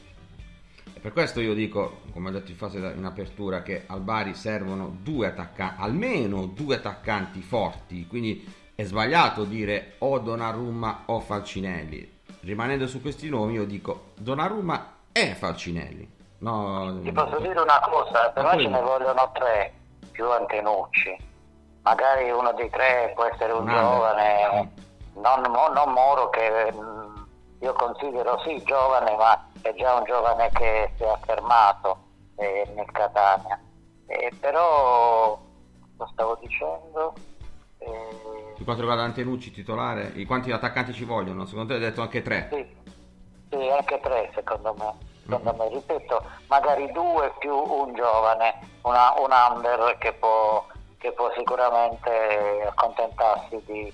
E 0.96 1.00
per 1.00 1.12
questo 1.12 1.40
io 1.40 1.54
dico, 1.54 2.02
come 2.12 2.30
ho 2.30 2.32
detto 2.32 2.52
in 2.52 2.58
fase 2.58 2.78
in 2.78 3.04
apertura, 3.06 3.62
che 3.62 3.84
al 3.88 4.02
Bari 4.02 4.34
servono 4.36 4.96
due 5.02 5.28
attaccanti, 5.28 5.82
almeno 5.82 6.46
due 6.46 6.76
attaccanti 6.76 7.42
forti, 7.42 8.06
quindi 8.08 8.62
è 8.76 8.84
sbagliato 8.84 9.44
dire 9.44 9.96
o 10.00 10.20
Donnarumma 10.20 11.04
o 11.08 11.20
Falcinelli. 11.20 12.12
Rimanendo 12.42 12.88
su 12.88 13.02
questi 13.02 13.30
nomi 13.30 13.54
io 13.54 13.66
dico 13.66 14.12
Donnarumma 14.16 14.96
e 15.12 15.34
Falcinelli. 15.36 16.12
No, 16.40 17.00
Ti 17.02 17.12
posso 17.14 17.40
dire 17.40 17.60
una 17.62 17.80
cosa, 17.80 18.30
però 18.32 18.50
poi- 18.52 18.64
ce 18.64 18.70
ne 18.70 18.82
vogliono 18.82 19.32
tre 19.34 19.74
più 20.12 20.30
Antenucci. 20.30 21.32
Magari 21.84 22.30
uno 22.32 22.52
dei 22.54 22.70
tre 22.70 23.12
può 23.16 23.24
essere 23.26 23.52
un 23.54 23.60
under. 23.68 23.76
giovane, 23.76 24.72
non, 25.16 25.42
non 25.74 25.92
Moro 25.94 26.30
che 26.30 26.74
io 27.64 27.74
considero 27.74 28.38
sì 28.40 28.62
giovane, 28.64 29.16
ma 29.16 29.48
è 29.62 29.74
già 29.74 29.96
un 29.96 30.04
giovane 30.04 30.50
che 30.50 30.92
si 30.98 31.04
è 31.04 31.08
affermato 31.08 31.98
eh, 32.36 32.70
nel 32.76 32.92
Catania. 32.92 33.58
Eh, 34.06 34.32
però, 34.38 35.40
lo 35.98 36.10
stavo 36.12 36.38
dicendo? 36.42 37.14
Eh, 37.78 38.54
Per 38.56 38.64
quanto 38.66 38.82
riguarda 38.82 39.04
Antenucci 39.04 39.52
titolare, 39.52 40.12
i 40.16 40.26
quanti 40.26 40.52
attaccanti 40.52 40.92
ci 40.92 41.06
vogliono? 41.06 41.46
Secondo 41.46 41.70
te 41.70 41.80
hai 41.80 41.86
detto 41.90 42.02
anche 42.02 42.22
tre? 42.22 42.50
Sì, 42.52 42.76
sì, 43.50 43.70
anche 43.70 44.00
tre 44.02 44.30
secondo 44.36 44.76
me. 44.78 45.12
Secondo 45.24 45.56
me, 45.58 45.70
ripeto, 45.70 46.22
magari 46.48 46.92
due 46.92 47.34
più 47.40 47.56
un 47.56 47.94
giovane, 47.94 48.60
una, 48.82 49.14
un 49.20 49.32
under 49.32 49.98
che 50.00 50.12
può, 50.12 50.66
che 50.98 51.14
può 51.14 51.32
sicuramente 51.38 52.62
accontentarsi 52.68 53.62
di, 53.66 53.94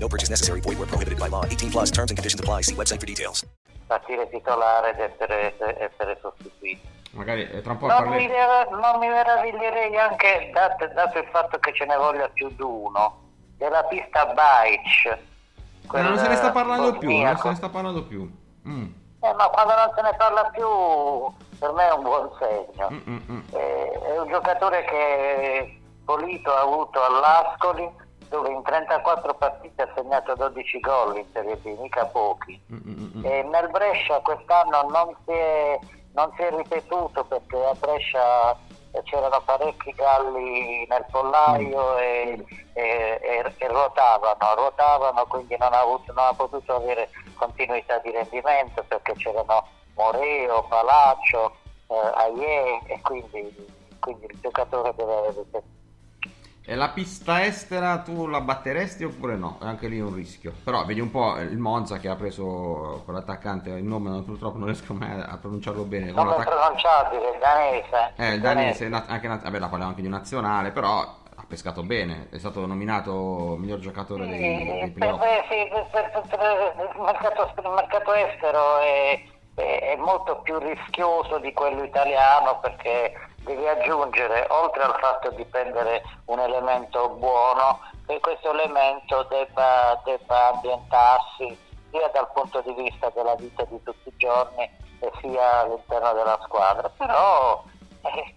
No 0.00 0.08
purchase 0.08 0.30
necessary. 0.30 0.60
Void 0.60 0.78
where 0.78 0.86
prohibited 0.86 1.18
by 1.18 1.28
law. 1.28 1.44
18 1.44 1.70
plus 1.70 1.90
terms 1.90 2.10
and 2.10 2.16
conditions 2.16 2.40
apply. 2.40 2.62
See 2.62 2.74
website 2.74 3.00
for 3.00 3.06
details. 3.06 3.44
partire 3.88 4.28
titolare 4.28 4.90
ed 4.90 5.00
essere, 5.00 5.56
essere 5.78 6.18
sostituito. 6.20 6.86
Magari 7.12 7.48
eh, 7.50 7.62
tra 7.62 7.72
un 7.72 7.78
po' 7.78 7.86
Non 7.86 8.02
mi, 8.02 8.26
parleremo. 8.28 8.34
merav- 8.34 8.70
non 8.70 8.98
mi 8.98 9.08
meraviglierei 9.08 9.96
anche, 9.96 10.50
dato, 10.52 10.86
dato 10.88 11.18
il 11.18 11.26
fatto 11.32 11.58
che 11.58 11.72
ce 11.72 11.86
ne 11.86 11.96
voglia 11.96 12.28
più 12.28 12.48
di 12.54 12.62
uno, 12.62 13.18
della 13.56 13.82
pista 13.84 14.26
Baic. 14.26 15.18
Ma 15.90 16.02
non 16.02 16.18
se 16.18 16.28
ne 16.28 16.36
sta 16.36 16.52
parlando 16.52 16.98
più, 16.98 17.10
non 17.10 17.36
se 17.38 17.48
ne 17.48 17.54
sta 17.54 17.68
parlando 17.70 18.04
più. 18.04 18.30
Mm. 18.68 18.86
Eh, 19.20 19.34
ma 19.34 19.48
quando 19.48 19.74
non 19.74 19.92
se 19.96 20.02
ne 20.02 20.14
parla 20.18 20.44
più, 20.50 20.68
per 21.58 21.72
me 21.72 21.88
è 21.88 21.92
un 21.94 22.02
buon 22.02 22.30
segno. 22.38 22.88
Mm, 22.92 23.10
mm, 23.10 23.20
mm. 23.32 23.40
Eh, 23.52 24.00
è 24.14 24.20
un 24.20 24.28
giocatore 24.28 24.84
che 24.84 25.80
Polito 26.04 26.54
ha 26.54 26.60
avuto 26.60 27.02
all'Ascoli, 27.02 27.90
dove 28.28 28.50
in 28.50 28.62
34 28.62 29.34
partite 29.34 29.82
ha 29.82 29.88
segnato 29.94 30.34
12 30.34 30.80
gol 30.80 31.16
in 31.16 31.24
Serie 31.32 31.56
B, 31.56 31.78
mica 31.78 32.06
pochi. 32.06 32.60
Mm, 32.72 32.76
mm, 32.76 33.10
mm. 33.18 33.24
E 33.24 33.42
nel 33.42 33.68
Brescia 33.70 34.20
quest'anno 34.20 34.82
non 34.88 35.14
si 35.24 35.32
è, 35.32 35.78
non 36.12 36.32
si 36.36 36.42
è 36.42 36.50
ripetuto 36.50 37.24
perché 37.24 37.56
a 37.64 37.72
Brescia 37.74 38.52
eh, 38.92 39.02
c'erano 39.04 39.40
parecchi 39.44 39.92
galli 39.92 40.86
nel 40.88 41.04
pollaio 41.10 41.96
e, 41.98 42.44
e- 42.72 43.18
e- 43.22 43.54
e 43.56 43.68
ruotavano, 43.68 44.54
ruotavano, 44.56 45.26
quindi 45.26 45.56
non 45.58 45.72
ha, 45.72 45.80
avuto- 45.80 46.12
non 46.12 46.26
ha 46.26 46.34
potuto 46.34 46.76
avere 46.76 47.10
continuità 47.36 47.98
di 47.98 48.10
rendimento 48.10 48.82
perché 48.86 49.14
c'erano 49.14 49.66
Moreo, 49.94 50.62
Palaccio, 50.68 51.56
eh, 51.88 52.10
Aie 52.14 52.80
e 52.86 53.00
quindi, 53.02 53.66
quindi 54.00 54.26
il 54.26 54.38
giocatore 54.40 54.94
deve 54.94 55.16
avere 55.16 55.44
E 56.70 56.74
la 56.74 56.90
pista 56.90 57.46
estera 57.46 57.96
tu 58.00 58.26
la 58.26 58.42
batteresti 58.42 59.02
oppure 59.02 59.36
no? 59.36 59.56
È 59.58 59.64
anche 59.64 59.88
lì 59.88 60.00
un 60.00 60.12
rischio. 60.14 60.52
Però 60.62 60.84
vedi 60.84 61.00
un 61.00 61.10
po' 61.10 61.38
il 61.38 61.56
Monza 61.56 61.96
che 61.96 62.08
ha 62.10 62.14
preso 62.14 63.00
quell'attaccante, 63.06 63.70
il 63.70 63.84
nome 63.84 64.20
purtroppo 64.22 64.58
non 64.58 64.66
riesco 64.66 64.92
mai 64.92 65.18
a 65.18 65.38
pronunciarlo 65.40 65.84
bene. 65.84 66.10
non 66.10 66.28
è 66.30 66.44
pronunciabile, 66.44 67.30
il 67.30 67.38
danese. 67.40 68.12
Eh, 68.16 68.34
il 68.34 68.40
danese, 68.42 68.86
na- 68.88 69.06
anche, 69.08 69.28
vabbè, 69.28 69.58
la 69.58 69.68
parliamo 69.68 69.88
anche 69.92 70.02
di 70.02 70.10
nazionale, 70.10 70.70
però 70.70 70.98
ha 70.98 71.44
pescato 71.48 71.82
bene, 71.84 72.28
è 72.30 72.36
stato 72.36 72.66
nominato 72.66 73.56
miglior 73.58 73.78
giocatore 73.78 74.26
dei, 74.26 74.38
dei 74.38 74.80
Sì, 74.84 74.90
playoff. 74.90 75.20
per- 75.20 75.44
sì, 75.48 75.68
per- 75.70 76.10
per- 76.10 76.22
per- 76.28 76.90
il, 76.94 77.00
mercato, 77.00 77.52
il 77.62 77.70
mercato 77.74 78.12
estero 78.12 78.78
è- 78.80 79.22
è 79.54 79.96
molto 79.96 80.40
più 80.42 80.58
rischioso 80.58 81.38
di 81.38 81.52
quello 81.54 81.82
italiano 81.82 82.58
perché 82.60 83.12
devi 83.48 83.66
aggiungere, 83.66 84.46
oltre 84.50 84.82
al 84.82 84.96
fatto 85.00 85.30
di 85.30 85.44
prendere 85.46 86.02
un 86.26 86.38
elemento 86.38 87.08
buono, 87.10 87.80
che 88.06 88.20
questo 88.20 88.52
elemento 88.52 89.22
debba, 89.24 90.00
debba 90.04 90.48
ambientarsi 90.52 91.58
sia 91.90 92.08
dal 92.08 92.30
punto 92.32 92.60
di 92.60 92.74
vista 92.74 93.10
della 93.14 93.34
vita 93.36 93.64
di 93.64 93.82
tutti 93.82 94.08
i 94.08 94.16
giorni 94.16 94.70
e 95.00 95.10
sia 95.20 95.60
all'interno 95.60 96.12
della 96.12 96.38
squadra. 96.44 96.90
Però 96.90 97.62
eh, 98.02 98.34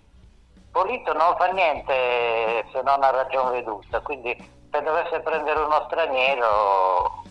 Polito 0.72 1.12
non 1.12 1.36
fa 1.38 1.48
niente 1.48 2.66
se 2.72 2.82
non 2.82 3.04
a 3.04 3.10
ragion 3.10 3.52
veduta, 3.52 4.00
quindi 4.00 4.34
se 4.72 4.82
dovesse 4.82 5.20
prendere 5.20 5.60
uno 5.60 5.84
straniero 5.88 7.24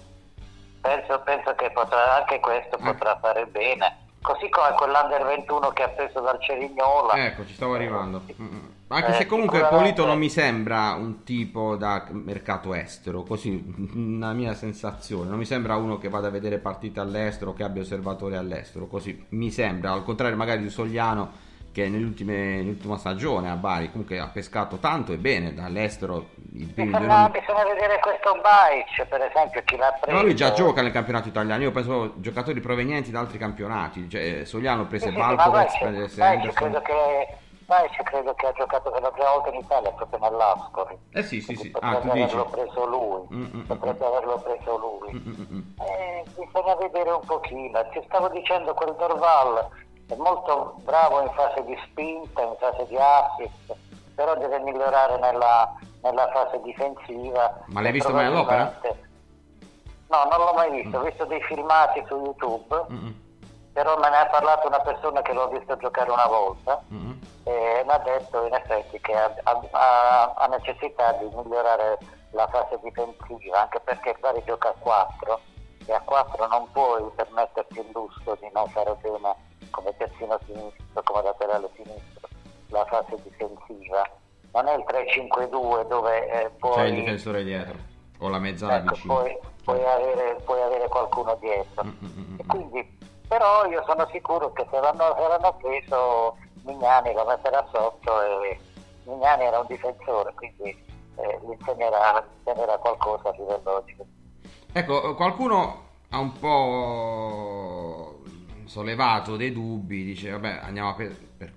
penso, 0.83 1.19
penso 1.21 1.55
che 1.55 1.71
potrà, 1.71 2.17
anche 2.17 2.41
questo 2.41 2.77
Eh. 2.77 2.83
potrà 2.83 3.19
fare 3.19 3.47
bene. 3.47 4.09
Così 4.23 4.49
come 4.51 4.73
quell'Under 4.77 5.25
21 5.25 5.71
che 5.71 5.83
ha 5.83 5.89
preso 5.89 6.21
dal 6.21 6.39
Cerignola. 6.41 7.15
Ecco, 7.15 7.47
ci 7.47 7.55
stavo 7.55 7.75
arrivando. 7.75 8.23
Mm, 8.41 8.45
mm. 8.45 8.59
Anche 8.89 9.13
Eh, 9.13 9.15
se 9.15 9.27
comunque 9.27 9.59
sicuramente- 9.59 9.93
Polito 9.95 10.07
non 10.07 10.19
mi 10.19 10.29
sembra 10.29 10.93
un 10.93 11.23
tipo 11.25 11.77
da 11.77 12.07
mercato 12.11 12.75
estero, 12.75 13.23
così 13.23 13.91
una 13.95 14.33
mia 14.33 14.53
sensazione. 14.55 15.29
Non 15.31 15.39
mi 15.39 15.45
sembra 15.47 15.77
uno 15.77 15.97
che 15.97 16.09
vada 16.09 16.27
a 16.27 16.31
vedere 16.31 16.59
partite 16.59 17.01
all'estero, 17.01 17.55
che 17.55 17.63
abbia 17.63 17.83
osservatori 17.83 18.37
all'estero, 18.37 18.87
così 18.89 19.27
mi 19.31 19.51
sembra. 19.51 19.93
Al 19.93 20.05
contrario, 20.05 20.37
magari 20.37 20.63
di 20.63 20.71
Sogliano 20.71 21.31
che 21.73 21.89
nell'ultima 21.89 22.97
stagione 22.97 23.51
a 23.51 23.55
Bari 23.57 23.91
comunque 23.91 24.19
ha 24.19 24.29
pescato 24.29 24.79
tanto 24.79 25.13
e 25.13 25.17
bene 25.19 25.55
dall'estero. 25.55 26.31
I 26.53 26.67
primi 26.67 26.91
due 26.91 26.99
Bisogna, 27.01 27.21
nomi- 27.23 27.39
bisogna 27.41 27.65
vedere 27.65 27.99
questo 28.01 28.41
Baic, 28.41 29.07
per 29.07 29.23
esempio, 29.23 29.63
chi 29.65 29.77
l'ha 29.77 29.97
preso. 30.01 30.17
Ma 30.17 30.23
lui 30.23 30.35
già 30.35 30.53
gioca 30.53 30.83
nel 30.83 30.91
campionato 30.93 31.29
italiano. 31.29 31.63
Io 31.63 31.71
penso 31.71 32.15
giocatori 32.17 32.61
provenienti 32.61 33.11
da 33.11 33.21
altri 33.21 33.39
campionati. 33.39 34.09
Cioè, 34.09 34.45
Sogliano 34.45 34.87
prese 34.87 35.07
Sì, 35.07 35.13
sì, 35.13 35.19
Valkovec, 35.19 35.51
Baic, 35.51 35.79
prese 35.79 36.21
Baic 36.21 36.35
Henderson. 36.35 36.55
credo 36.71 36.81
che, 36.83 37.29
Baic 37.67 38.03
credo 38.03 38.35
che 38.35 38.47
ha 38.47 38.53
giocato 38.53 38.91
per 38.91 39.03
la 39.03 39.11
prima 39.11 39.31
volta 39.31 39.49
in 39.51 39.55
Italia 39.61 39.91
proprio 39.93 40.19
nell'Ascoli. 40.29 40.99
Eh 41.13 41.23
sì, 41.23 41.41
sì, 41.41 41.55
sì. 41.55 41.71
Ah, 41.81 41.95
tu 41.97 42.09
Potrebbe 42.09 42.25
dici. 42.25 42.35
averlo 42.35 42.51
preso 42.51 42.87
lui. 42.87 43.37
Mm, 43.37 43.43
mm, 43.43 43.59
mm, 43.59 43.61
potrebbe 43.67 44.05
averlo 44.07 44.43
preso 44.43 44.77
lui. 44.77 45.13
Mm, 45.15 45.29
mm, 45.31 45.47
mm. 45.55 45.63
Eh, 45.79 46.25
bisogna 46.35 46.75
vedere 46.75 47.11
un 47.13 47.25
pochino. 47.25 47.89
Ti 47.93 48.03
stavo 48.07 48.29
dicendo 48.31 48.75
quel 48.75 48.97
Dorval 48.99 49.69
è 50.11 50.17
molto 50.17 50.75
bravo 50.83 51.21
in 51.21 51.31
fase 51.35 51.65
di 51.65 51.77
spinta, 51.85 52.43
in 52.43 52.57
fase 52.59 52.87
di 52.89 52.97
assist, 52.97 53.77
però 54.15 54.37
deve 54.37 54.59
migliorare 54.59 55.19
nella, 55.19 55.73
nella 56.03 56.29
fase 56.33 56.61
difensiva. 56.63 57.61
Ma 57.67 57.81
l'hai 57.81 57.93
visto 57.93 58.13
mai 58.13 58.27
all'opera? 58.27 58.79
No, 60.09 60.25
non 60.25 60.39
l'ho 60.45 60.53
mai 60.55 60.71
visto, 60.83 60.99
ho 60.99 61.03
visto 61.03 61.25
dei 61.27 61.41
filmati 61.43 62.03
su 62.09 62.17
YouTube, 62.17 62.87
Mm, 62.91 62.97
mm, 63.07 63.11
però 63.73 63.97
me 63.99 64.11
ne 64.11 64.17
ha 64.17 64.27
parlato 64.27 64.67
una 64.67 64.81
persona 64.81 65.23
che 65.23 65.33
l'ho 65.33 65.47
visto 65.49 65.77
giocare 65.77 66.11
una 66.11 66.27
volta 66.27 66.83
mm, 66.93 67.07
mm. 67.07 67.13
e 67.45 67.83
mi 67.87 67.93
ha 67.93 67.99
detto 67.99 68.45
in 68.45 68.55
effetti 68.55 69.01
che 69.01 69.15
ha, 69.15 69.33
ha- 69.45 69.61
ha- 69.71 70.33
ha 70.37 70.47
necessità 70.49 71.13
di 71.13 71.27
migliorare 71.33 71.99
la 72.33 72.49
fase 72.49 72.81
difensiva, 72.83 73.63
anche 73.63 73.79
perché 73.81 74.17
Bari 74.19 74.43
gioca 74.45 74.71
a 74.71 74.75
4 74.77 75.41
e 75.87 75.93
a 75.93 76.01
4 76.01 76.47
non 76.49 76.69
puoi 76.73 77.09
permetterti 77.15 77.79
il 77.79 77.91
lusso 77.95 78.37
di 78.41 78.51
non 78.53 78.67
fare 78.69 78.97
bene 79.01 79.49
come 79.71 79.95
terzino 79.97 80.39
sinistro, 80.47 81.03
come 81.03 81.23
laterale 81.23 81.69
sinistro, 81.75 82.29
la 82.69 82.85
fase 82.87 83.17
difensiva. 83.23 84.09
Non 84.53 84.67
è 84.67 84.75
il 84.75 84.85
3-5-2 84.87 85.87
dove 85.87 86.29
eh, 86.29 86.51
puoi, 86.59 86.75
C'è 86.75 86.85
il 86.85 86.95
difensore 86.95 87.45
dietro. 87.45 87.77
O 88.19 88.29
la 88.29 88.39
mezzala 88.39 88.77
ecco, 88.77 88.95
vicino. 88.95 89.15
puoi, 89.15 89.39
puoi 89.65 89.85
avere, 89.85 90.41
puoi 90.45 90.61
avere 90.61 90.89
qualcuno 90.89 91.37
dietro. 91.41 91.85
Mm, 91.85 91.89
mm, 91.89 92.07
mm, 92.19 92.39
E 92.39 92.47
quindi, 92.47 92.99
però 93.29 93.65
io 93.67 93.83
sono 93.87 94.09
sicuro 94.13 94.53
che 94.53 94.67
se 94.71 94.81
l'hanno, 94.81 95.15
se 95.17 95.29
l'hanno 95.29 95.57
preso 95.57 96.37
Mignani 96.65 97.13
lo 97.15 97.25
metterà 97.25 97.67
sotto 97.73 98.21
e 98.23 98.59
Mignani 99.05 99.45
era 99.45 99.61
un 99.61 99.67
difensore, 99.67 100.33
quindi 100.35 100.69
eh, 101.17 101.41
gli 101.43 101.51
insegnerà, 101.51 102.25
insegnerà 102.39 102.77
qualcosa 102.79 103.29
a 103.29 103.33
livello 103.33 103.61
logico. 103.65 104.05
Ecco, 104.73 105.15
qualcuno 105.15 105.89
ha 106.11 106.19
un 106.19 106.33
po' 106.39 108.00
sollevato 108.71 109.37
dei 109.37 109.53
dubbi, 109.53 110.05
dice 110.05 110.31
vabbè 110.31 110.61
andiamo 110.63 110.91
a 110.91 110.95
per, 110.95 111.17
per 111.37 111.53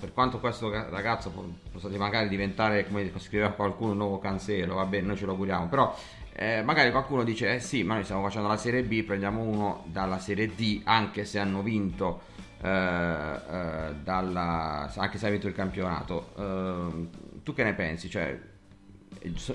per 0.00 0.12
quanto 0.12 0.38
questo 0.38 0.68
ga- 0.68 0.88
ragazzo 0.88 1.30
po- 1.30 1.52
possa 1.72 1.88
magari 1.98 2.28
diventare, 2.28 2.86
come 2.86 3.10
scriveva 3.18 3.50
qualcuno, 3.50 3.90
un 3.90 3.98
nuovo 3.98 4.18
Cancelo, 4.20 4.76
va 4.76 4.84
bene, 4.84 5.08
noi 5.08 5.16
ce 5.16 5.24
lo 5.24 5.32
auguriamo, 5.32 5.66
però 5.66 5.94
eh, 6.32 6.62
magari 6.62 6.92
qualcuno 6.92 7.24
dice, 7.24 7.54
eh 7.54 7.58
sì, 7.58 7.82
ma 7.82 7.94
noi 7.94 8.04
stiamo 8.04 8.22
facendo 8.22 8.46
la 8.46 8.56
Serie 8.56 8.84
B, 8.84 9.02
prendiamo 9.02 9.42
uno 9.42 9.82
dalla 9.86 10.20
Serie 10.20 10.54
D, 10.54 10.82
anche 10.84 11.24
se 11.24 11.40
hanno 11.40 11.60
vinto, 11.60 12.20
eh, 12.62 12.68
eh, 12.68 13.94
dalla, 14.04 14.92
anche 14.96 15.18
se 15.18 15.26
ha 15.26 15.30
vinto 15.30 15.48
il 15.48 15.54
campionato. 15.54 16.34
Ehm, 16.38 17.08
tu 17.42 17.52
che 17.52 17.64
ne 17.64 17.74
pensi? 17.74 18.08
Cioè, 18.08 18.40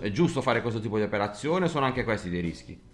è 0.02 0.12
giusto 0.12 0.42
fare 0.42 0.62
questo 0.62 0.82
tipo 0.82 0.98
di 0.98 1.04
operazione 1.04 1.66
o 1.66 1.70
sono 1.70 1.86
anche 1.86 2.04
questi 2.04 2.30
dei 2.30 2.42
rischi? 2.42 2.89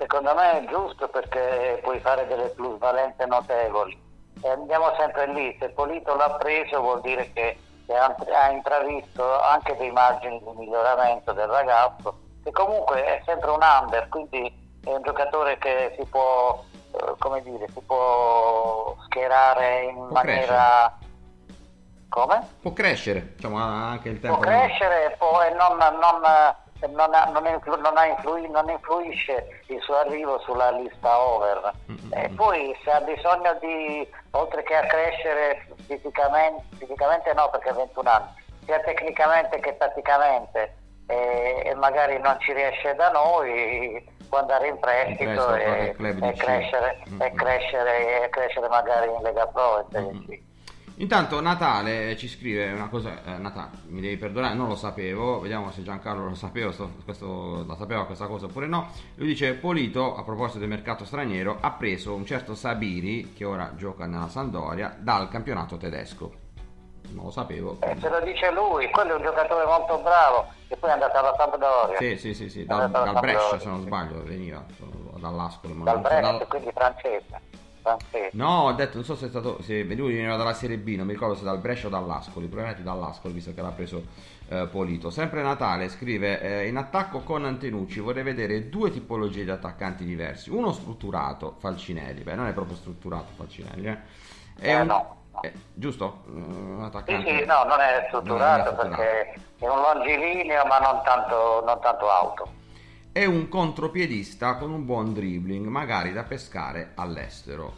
Secondo 0.00 0.34
me 0.34 0.62
è 0.62 0.70
giusto 0.70 1.08
perché 1.08 1.78
puoi 1.82 2.00
fare 2.00 2.26
delle 2.26 2.48
plusvalenze 2.48 3.26
notevoli. 3.26 3.94
E 4.40 4.48
andiamo 4.48 4.94
sempre 4.96 5.26
lì, 5.26 5.54
se 5.60 5.68
Polito 5.68 6.16
l'ha 6.16 6.38
preso 6.38 6.80
vuol 6.80 7.02
dire 7.02 7.30
che, 7.34 7.58
ha, 7.92 8.50
intravisto 8.50 9.40
anche 9.42 9.76
dei 9.76 9.90
margini 9.90 10.38
di 10.38 10.52
miglioramento 10.56 11.32
del 11.32 11.48
ragazzo, 11.48 12.18
che 12.42 12.50
comunque 12.50 13.04
è 13.04 13.22
sempre 13.26 13.50
un 13.50 13.60
under, 13.60 14.08
quindi 14.08 14.78
è 14.82 14.88
un 14.88 15.02
giocatore 15.02 15.58
che 15.58 15.94
si 15.98 16.06
può, 16.06 16.64
eh, 16.92 17.14
come 17.18 17.42
dire, 17.42 17.66
si 17.68 17.80
può 17.84 18.96
schierare 19.04 19.82
in 19.82 20.08
maniera... 20.10 20.96
Come? 22.08 22.48
Può 22.62 22.72
crescere, 22.72 23.34
diciamo, 23.36 23.58
anche 23.58 24.08
il 24.08 24.18
tempo. 24.18 24.38
può 24.38 24.46
crescere 24.46 25.14
può- 25.18 25.42
e 25.42 25.50
non, 25.50 25.76
non, 25.76 26.20
non, 26.88 27.12
ha- 27.14 27.30
non 27.32 27.46
influ- 27.46 27.80
non 27.80 27.96
ha 27.96 28.06
influi- 28.06 28.48
non 28.50 28.68
influisce 28.68 29.62
il 29.66 29.80
suo 29.82 29.96
arrivo 29.98 30.38
sulla 30.40 30.70
lista 30.70 31.18
over. 31.18 31.72
E 32.10 32.28
poi 32.30 32.76
se 32.84 32.90
ha 32.90 33.00
bisogno 33.00 33.54
di, 33.60 34.08
oltre 34.32 34.62
che 34.62 34.74
a 34.76 34.86
crescere 34.86 35.66
fisicamente, 35.86 36.62
fisicamente 36.78 37.32
no 37.34 37.48
perché 37.50 37.68
ha 37.70 37.74
21 37.74 38.10
anni, 38.10 38.26
sia 38.64 38.80
tecnicamente 38.80 39.58
che 39.60 39.76
tatticamente 39.76 40.74
e, 41.06 41.62
e 41.66 41.74
magari 41.74 42.18
non 42.18 42.36
ci 42.40 42.52
riesce 42.52 42.94
da 42.94 43.10
noi, 43.10 44.08
può 44.28 44.38
andare 44.38 44.68
in 44.68 44.78
prestito 44.78 45.54
e, 45.54 45.94
e 46.28 46.32
crescere, 46.34 46.98
Mm, 47.10 47.20
e, 47.22 47.32
crescere, 47.34 48.22
e 48.24 48.28
crescere 48.28 48.68
magari 48.68 49.10
in 49.12 49.22
Lega 49.22 49.46
Pro 49.48 49.80
e 49.80 49.84
C. 49.90 50.40
Intanto 51.00 51.40
Natale 51.40 52.14
ci 52.18 52.28
scrive 52.28 52.70
una 52.72 52.90
cosa, 52.90 53.24
eh, 53.24 53.38
Natale, 53.38 53.70
mi 53.86 54.02
devi 54.02 54.18
perdonare, 54.18 54.52
non 54.54 54.68
lo 54.68 54.76
sapevo, 54.76 55.40
vediamo 55.40 55.70
se 55.70 55.82
Giancarlo 55.82 56.28
lo 56.28 56.34
sapeva, 56.34 56.70
sto- 56.72 56.90
questo, 57.06 57.64
la 57.66 57.74
sapeva 57.74 58.04
questa 58.04 58.26
cosa 58.26 58.44
oppure 58.44 58.66
no. 58.66 58.90
Lui 59.14 59.28
dice 59.28 59.54
Polito, 59.54 60.14
a 60.14 60.22
proposito 60.24 60.58
del 60.58 60.68
mercato 60.68 61.06
straniero, 61.06 61.56
ha 61.58 61.70
preso 61.70 62.12
un 62.14 62.26
certo 62.26 62.54
Sabiri, 62.54 63.32
che 63.32 63.46
ora 63.46 63.72
gioca 63.76 64.04
nella 64.04 64.28
Sandoria, 64.28 64.94
dal 64.98 65.30
campionato 65.30 65.78
tedesco. 65.78 66.32
Non 67.12 67.24
lo 67.24 67.30
sapevo. 67.30 67.78
Eh, 67.80 67.96
se 67.98 68.08
lo 68.10 68.20
dice 68.20 68.52
lui, 68.52 68.90
quello 68.90 69.12
è 69.12 69.16
un 69.16 69.22
giocatore 69.22 69.64
molto 69.64 69.98
bravo 70.00 70.52
e 70.68 70.76
poi 70.76 70.90
è 70.90 70.92
andato 70.92 71.16
alla 71.16 71.34
Sampdoria. 71.34 71.96
Sì, 71.96 72.18
sì, 72.18 72.34
sì, 72.34 72.50
sì, 72.50 72.66
dal, 72.66 72.90
dal 72.90 73.18
Brescia 73.20 73.58
se 73.58 73.68
non 73.68 73.80
sbaglio 73.80 74.22
veniva, 74.22 74.62
dall'Ascoli. 75.16 75.82
Dal 75.82 76.00
Brescia, 76.00 76.20
dal- 76.20 76.46
quindi 76.46 76.70
francese. 76.74 77.40
Francese. 77.80 78.30
No, 78.32 78.62
ho 78.66 78.72
detto, 78.72 78.96
non 78.96 79.04
so 79.04 79.16
se 79.16 79.26
è 79.26 79.28
stato. 79.28 79.60
Se 79.62 79.82
lui 79.82 80.14
veniva 80.14 80.36
dalla 80.36 80.52
Serie 80.54 80.76
B, 80.78 80.94
non 80.96 81.06
mi 81.06 81.12
ricordo 81.12 81.34
se 81.34 81.44
dal 81.44 81.58
Brescia 81.58 81.86
o 81.86 81.90
dall'Ascoli. 81.90 82.46
Probabilmente 82.46 82.82
dall'Ascoli, 82.82 83.34
visto 83.34 83.52
che 83.54 83.62
l'ha 83.62 83.70
preso 83.70 84.04
eh, 84.48 84.66
Polito. 84.70 85.10
Sempre 85.10 85.42
Natale 85.42 85.88
scrive: 85.88 86.40
eh, 86.40 86.66
In 86.68 86.76
attacco 86.76 87.20
con 87.20 87.44
Antenucci 87.44 88.00
vorrei 88.00 88.22
vedere 88.22 88.68
due 88.68 88.90
tipologie 88.90 89.44
di 89.44 89.50
attaccanti 89.50 90.04
diversi. 90.04 90.50
Uno 90.50 90.72
strutturato, 90.72 91.56
Falcinelli. 91.58 92.22
Beh, 92.22 92.34
non 92.34 92.46
è 92.46 92.52
proprio 92.52 92.76
strutturato 92.76 93.32
Falcinelli, 93.36 93.86
eh. 93.86 93.98
È 94.58 94.68
Eh, 94.74 94.80
un- 94.80 94.86
no, 94.86 95.16
eh, 95.42 95.52
giusto? 95.72 96.22
Un 96.26 96.90
Sì, 97.06 97.14
sì, 97.26 97.44
no, 97.46 97.64
non 97.64 97.80
è 97.80 98.04
strutturato 98.08 98.70
Non 98.72 98.92
è 98.92 98.96
perché 98.96 99.40
è 99.58 99.68
un 99.68 99.80
longilineo 99.80 100.64
ma 100.66 100.78
non 100.78 101.00
tanto, 101.02 101.62
non 101.64 101.78
tanto 101.80 102.10
auto. 102.10 102.58
È 103.12 103.24
un 103.24 103.48
contropiedista 103.48 104.54
con 104.54 104.70
un 104.70 104.84
buon 104.84 105.12
dribbling, 105.12 105.66
magari 105.66 106.12
da 106.12 106.22
pescare 106.22 106.92
all'estero. 106.94 107.74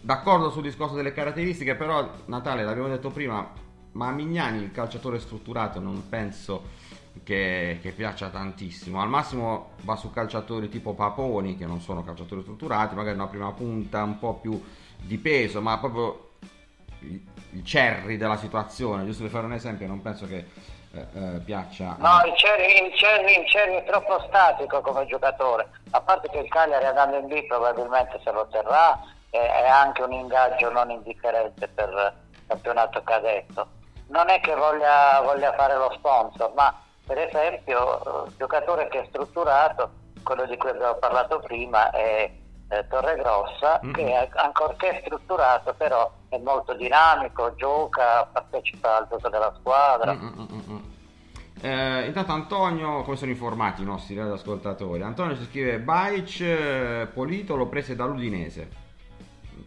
D'accordo 0.00 0.50
sul 0.50 0.62
discorso 0.62 0.94
delle 0.94 1.12
caratteristiche, 1.12 1.74
però 1.74 2.08
Natale 2.26 2.62
l'abbiamo 2.62 2.86
detto 2.86 3.10
prima, 3.10 3.44
ma 3.92 4.06
a 4.06 4.12
Mignani 4.12 4.62
il 4.62 4.70
calciatore 4.70 5.18
strutturato 5.18 5.80
non 5.80 6.08
penso 6.08 6.62
che, 7.24 7.80
che 7.82 7.90
piaccia 7.90 8.28
tantissimo. 8.28 9.00
Al 9.00 9.08
massimo 9.08 9.70
va 9.82 9.96
su 9.96 10.12
calciatori 10.12 10.68
tipo 10.68 10.94
Paponi, 10.94 11.56
che 11.56 11.66
non 11.66 11.80
sono 11.80 12.04
calciatori 12.04 12.42
strutturati, 12.42 12.94
magari 12.94 13.16
una 13.16 13.26
prima 13.26 13.50
punta 13.50 14.04
un 14.04 14.20
po' 14.20 14.34
più 14.34 14.62
di 15.02 15.18
peso, 15.18 15.60
ma 15.60 15.76
proprio 15.78 16.34
il 17.00 17.64
Cerri 17.64 18.16
della 18.16 18.36
situazione, 18.36 19.04
giusto 19.06 19.22
per 19.22 19.32
fare 19.32 19.46
un 19.46 19.54
esempio, 19.54 19.88
non 19.88 20.02
penso 20.02 20.28
che 20.28 20.44
eh, 20.96 21.36
eh, 21.36 21.38
piaccia. 21.40 21.96
No, 21.98 22.22
il 22.24 22.34
Cerri, 22.36 22.86
il, 22.86 22.94
Cerri, 22.94 23.38
il 23.38 23.48
Cerri 23.48 23.74
è 23.74 23.84
troppo 23.84 24.20
statico 24.28 24.80
come 24.80 25.06
giocatore, 25.06 25.68
a 25.90 26.00
parte 26.00 26.28
che 26.30 26.38
il 26.38 26.48
Cagliari 26.48 26.86
andando 26.86 27.18
in 27.18 27.26
B 27.26 27.46
probabilmente 27.46 28.18
se 28.24 28.30
lo 28.32 28.46
terrà 28.50 28.98
e 29.30 29.38
è 29.38 29.68
anche 29.68 30.02
un 30.02 30.12
ingaggio 30.12 30.70
non 30.70 30.90
indifferente 30.90 31.68
per 31.68 31.88
il 32.30 32.46
campionato 32.46 33.02
cadetto. 33.02 33.68
Non 34.08 34.28
è 34.30 34.40
che 34.40 34.54
voglia, 34.54 35.20
voglia 35.20 35.52
fare 35.52 35.74
lo 35.74 35.92
sponsor, 35.96 36.52
ma 36.54 36.74
per 37.06 37.18
esempio 37.18 38.24
il 38.26 38.34
giocatore 38.36 38.88
che 38.88 39.02
è 39.02 39.06
strutturato, 39.08 39.90
quello 40.22 40.46
di 40.46 40.56
cui 40.56 40.70
abbiamo 40.70 40.94
parlato 40.94 41.40
prima, 41.40 41.90
è 41.90 42.30
eh, 42.68 42.86
Torregrossa, 42.88 43.80
Mhm. 43.82 43.92
che 43.92 44.02
è, 44.12 44.28
ancorché 44.34 45.02
strutturato 45.04 45.74
però 45.74 46.12
è 46.28 46.38
molto 46.38 46.74
dinamico, 46.74 47.54
gioca, 47.56 48.24
partecipa 48.26 48.96
al 48.96 49.06
gioco 49.08 49.28
della 49.28 49.54
squadra. 49.60 50.16
Eh, 51.62 52.04
intanto 52.06 52.32
Antonio, 52.32 53.02
come 53.02 53.16
sono 53.16 53.30
informati 53.30 53.82
i 53.82 53.86
nostri 53.86 54.18
ascoltatori? 54.18 55.02
Antonio 55.02 55.36
ci 55.36 55.44
scrive 55.44 55.78
Baic, 55.78 56.40
eh, 56.40 57.08
Polito 57.12 57.56
lo 57.56 57.66
prese 57.66 57.96
dall'Udinese. 57.96 58.84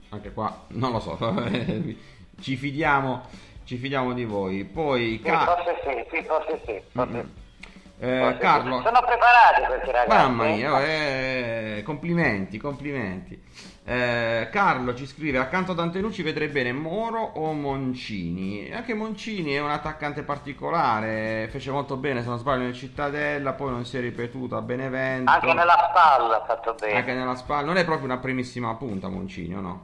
Anche 0.09 0.31
qua 0.31 0.65
non 0.69 0.91
lo 0.91 0.99
so, 0.99 1.17
ci 2.41 2.55
fidiamo, 2.55 3.21
ci 3.63 3.77
fidiamo 3.77 4.13
di 4.13 4.23
voi. 4.25 4.65
Poi 4.65 5.17
Sì, 5.17 5.21
Ca- 5.23 5.45
forse 5.45 5.79
sì, 5.83 6.15
sì, 6.17 6.23
forse 6.25 6.61
sì. 6.65 6.81
Forse, 6.91 7.13
Mm, 7.23 7.29
eh. 7.99 8.37
Carlo, 8.39 8.81
Sono 8.81 9.01
preparati 9.01 9.65
questi 9.67 9.91
ragazzi. 9.91 10.15
Mamma 10.15 10.47
eh? 10.47 10.55
mia, 10.55 10.83
eh, 10.83 11.81
complimenti, 11.85 12.57
complimenti. 12.57 13.41
Eh, 13.83 14.49
Carlo 14.51 14.93
ci 14.93 15.05
scrive: 15.05 15.39
accanto 15.39 15.71
ad 15.71 15.79
Antenucci 15.79 16.21
vedrei 16.21 16.47
bene 16.47 16.71
Moro 16.71 17.19
o 17.19 17.51
Moncini. 17.53 18.71
Anche 18.71 18.93
Moncini 18.93 19.53
è 19.53 19.59
un 19.59 19.71
attaccante 19.71 20.23
particolare. 20.23 21.47
Fece 21.51 21.71
molto 21.71 21.97
bene, 21.97 22.21
se 22.21 22.29
non 22.29 22.37
sbaglio, 22.37 22.63
nel 22.63 22.73
Cittadella. 22.73 23.53
Poi 23.53 23.71
non 23.71 23.85
si 23.85 23.97
è 23.97 23.99
ripetuto 23.99 24.55
a 24.55 24.61
Benevento. 24.61 25.31
Anche 25.31 25.53
nella 25.53 25.89
spalla 25.89 26.41
ha 26.41 26.45
fatto 26.45 26.75
bene. 26.79 26.97
Anche 26.97 27.13
nella 27.13 27.35
spalla. 27.35 27.65
Non 27.65 27.77
è 27.77 27.83
proprio 27.83 28.05
una 28.05 28.19
primissima 28.19 28.75
punta, 28.75 29.09
Moncini, 29.09 29.55
o 29.55 29.59
no? 29.61 29.81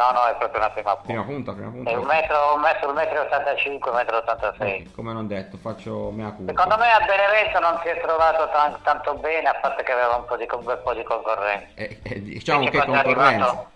No, 0.00 0.12
no, 0.12 0.24
è 0.24 0.34
proprio 0.36 0.60
una 0.60 0.70
prima 0.70 0.92
punta. 0.96 1.06
Prima 1.08 1.22
punta, 1.24 1.52
prima 1.52 1.68
punta. 1.68 1.90
È 1.90 1.94
un 1.94 2.06
metro, 2.06 2.54
un 2.54 2.60
metro, 2.62 2.88
un 2.88 2.94
metro 2.94 3.16
e 3.16 3.26
85, 3.26 3.90
un 3.90 3.96
metro 3.96 4.16
e 4.16 4.18
86. 4.20 4.80
Ok, 4.86 4.94
come 4.94 5.12
non 5.12 5.26
detto, 5.26 5.58
faccio 5.58 6.10
mea 6.10 6.30
culpa. 6.30 6.52
Secondo 6.52 6.78
me 6.78 6.90
a 6.90 7.00
Benevento 7.04 7.58
non 7.60 7.78
si 7.82 7.88
è 7.88 8.00
trovato 8.00 8.48
tan- 8.48 8.80
tanto 8.82 9.12
bene, 9.16 9.50
a 9.50 9.54
parte 9.60 9.82
che 9.82 9.92
aveva 9.92 10.16
un 10.16 10.24
po' 10.24 10.36
di, 10.38 10.48
un 10.50 10.64
bel 10.64 10.78
po' 10.78 10.94
di 10.94 11.02
concorrenza. 11.02 11.66
Eh, 11.74 12.00
eh, 12.02 12.22
diciamo 12.22 12.62
Invece 12.62 12.78
che 12.80 12.86
concorrenza. 12.86 13.26
arrivato- 13.44 13.70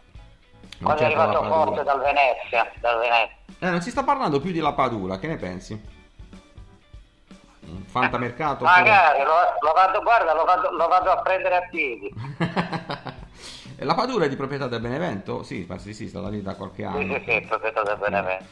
Quando 0.83 1.03
è 1.03 1.05
arrivato 1.05 1.43
forte 1.45 1.83
dal 1.83 2.01
Venezia, 2.01 2.73
dal 2.81 2.99
Venezia. 2.99 3.37
Eh, 3.59 3.69
non 3.71 3.83
si 3.83 3.91
sta 3.91 4.03
parlando 4.03 4.41
più 4.41 4.51
di 4.51 4.61
la 4.61 4.73
Padula, 4.73 5.19
che 5.19 5.27
ne 5.27 5.37
pensi? 5.37 5.79
Un 7.67 7.83
Fantamercato? 7.85 8.65
Magari, 8.65 9.23
lo, 9.25 9.35
lo 9.61 9.73
vado, 9.75 10.01
guarda, 10.01 10.33
lo 10.33 10.45
vado, 10.45 10.71
lo 10.71 10.89
vado 10.89 11.11
a 11.11 11.21
prendere 11.21 11.57
a 11.57 11.67
piedi. 11.69 12.11
E 13.77 13.85
la 13.85 13.95
Padula 13.95 14.27
è 14.27 14.29
di 14.29 14.37
proprietà 14.37 14.67
del 14.69 14.81
Benevento? 14.81 15.43
Sì, 15.43 15.61
penso 15.65 15.87
di 15.87 15.95
sì, 15.95 16.05
è 16.05 16.09
stata 16.09 16.29
lì 16.29 16.43
da 16.43 16.55
qualche 16.55 16.83
Sì, 16.83 16.89
anno. 16.89 17.15
sì, 17.15 17.25
sì, 17.27 17.41
proprietà 17.49 17.83
del 17.83 17.97
Benevento. 17.99 18.45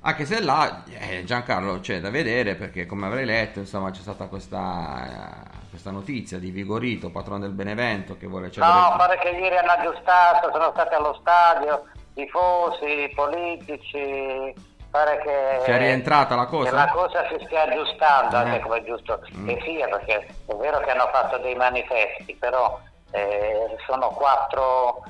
Anche 0.00 0.24
se 0.24 0.40
là, 0.40 0.82
eh, 0.88 1.24
Giancarlo, 1.24 1.80
c'è 1.80 2.00
da 2.00 2.10
vedere 2.10 2.54
perché 2.54 2.86
come 2.86 3.06
avrei 3.06 3.24
letto, 3.24 3.58
insomma, 3.60 3.90
c'è 3.90 4.00
stata 4.00 4.26
questa, 4.26 5.44
eh, 5.50 5.68
questa 5.70 5.90
notizia 5.90 6.38
di 6.38 6.50
Vigorito, 6.50 7.10
patrono 7.10 7.40
del 7.40 7.50
Benevento, 7.50 8.16
che 8.16 8.26
vuole 8.26 8.50
cedere... 8.50 8.72
No, 8.72 8.94
pare 8.96 9.18
che 9.18 9.30
ieri 9.30 9.56
hanno 9.56 9.72
aggiustato, 9.72 10.50
sono 10.52 10.70
stati 10.74 10.94
allo 10.94 11.16
stadio, 11.20 11.86
tifosi, 12.14 13.10
politici, 13.14 14.54
pare 14.90 15.18
che... 15.24 15.64
Sia 15.64 15.76
rientrata 15.76 16.36
la 16.36 16.46
cosa? 16.46 16.70
La 16.72 16.88
cosa 16.88 17.26
si 17.28 17.44
stia 17.44 17.62
aggiustando, 17.62 18.36
Eh. 18.36 18.38
anche 18.38 18.60
come 18.60 18.78
è 18.78 18.84
giusto 18.84 19.20
Mm. 19.36 19.46
che 19.48 19.60
sia, 19.64 19.88
perché 19.88 20.26
è 20.46 20.54
vero 20.54 20.78
che 20.80 20.90
hanno 20.90 21.08
fatto 21.12 21.38
dei 21.38 21.54
manifesti, 21.56 22.36
però 22.38 22.78
eh, 23.16 23.76
sono 23.86 24.08
quattro, 24.10 25.04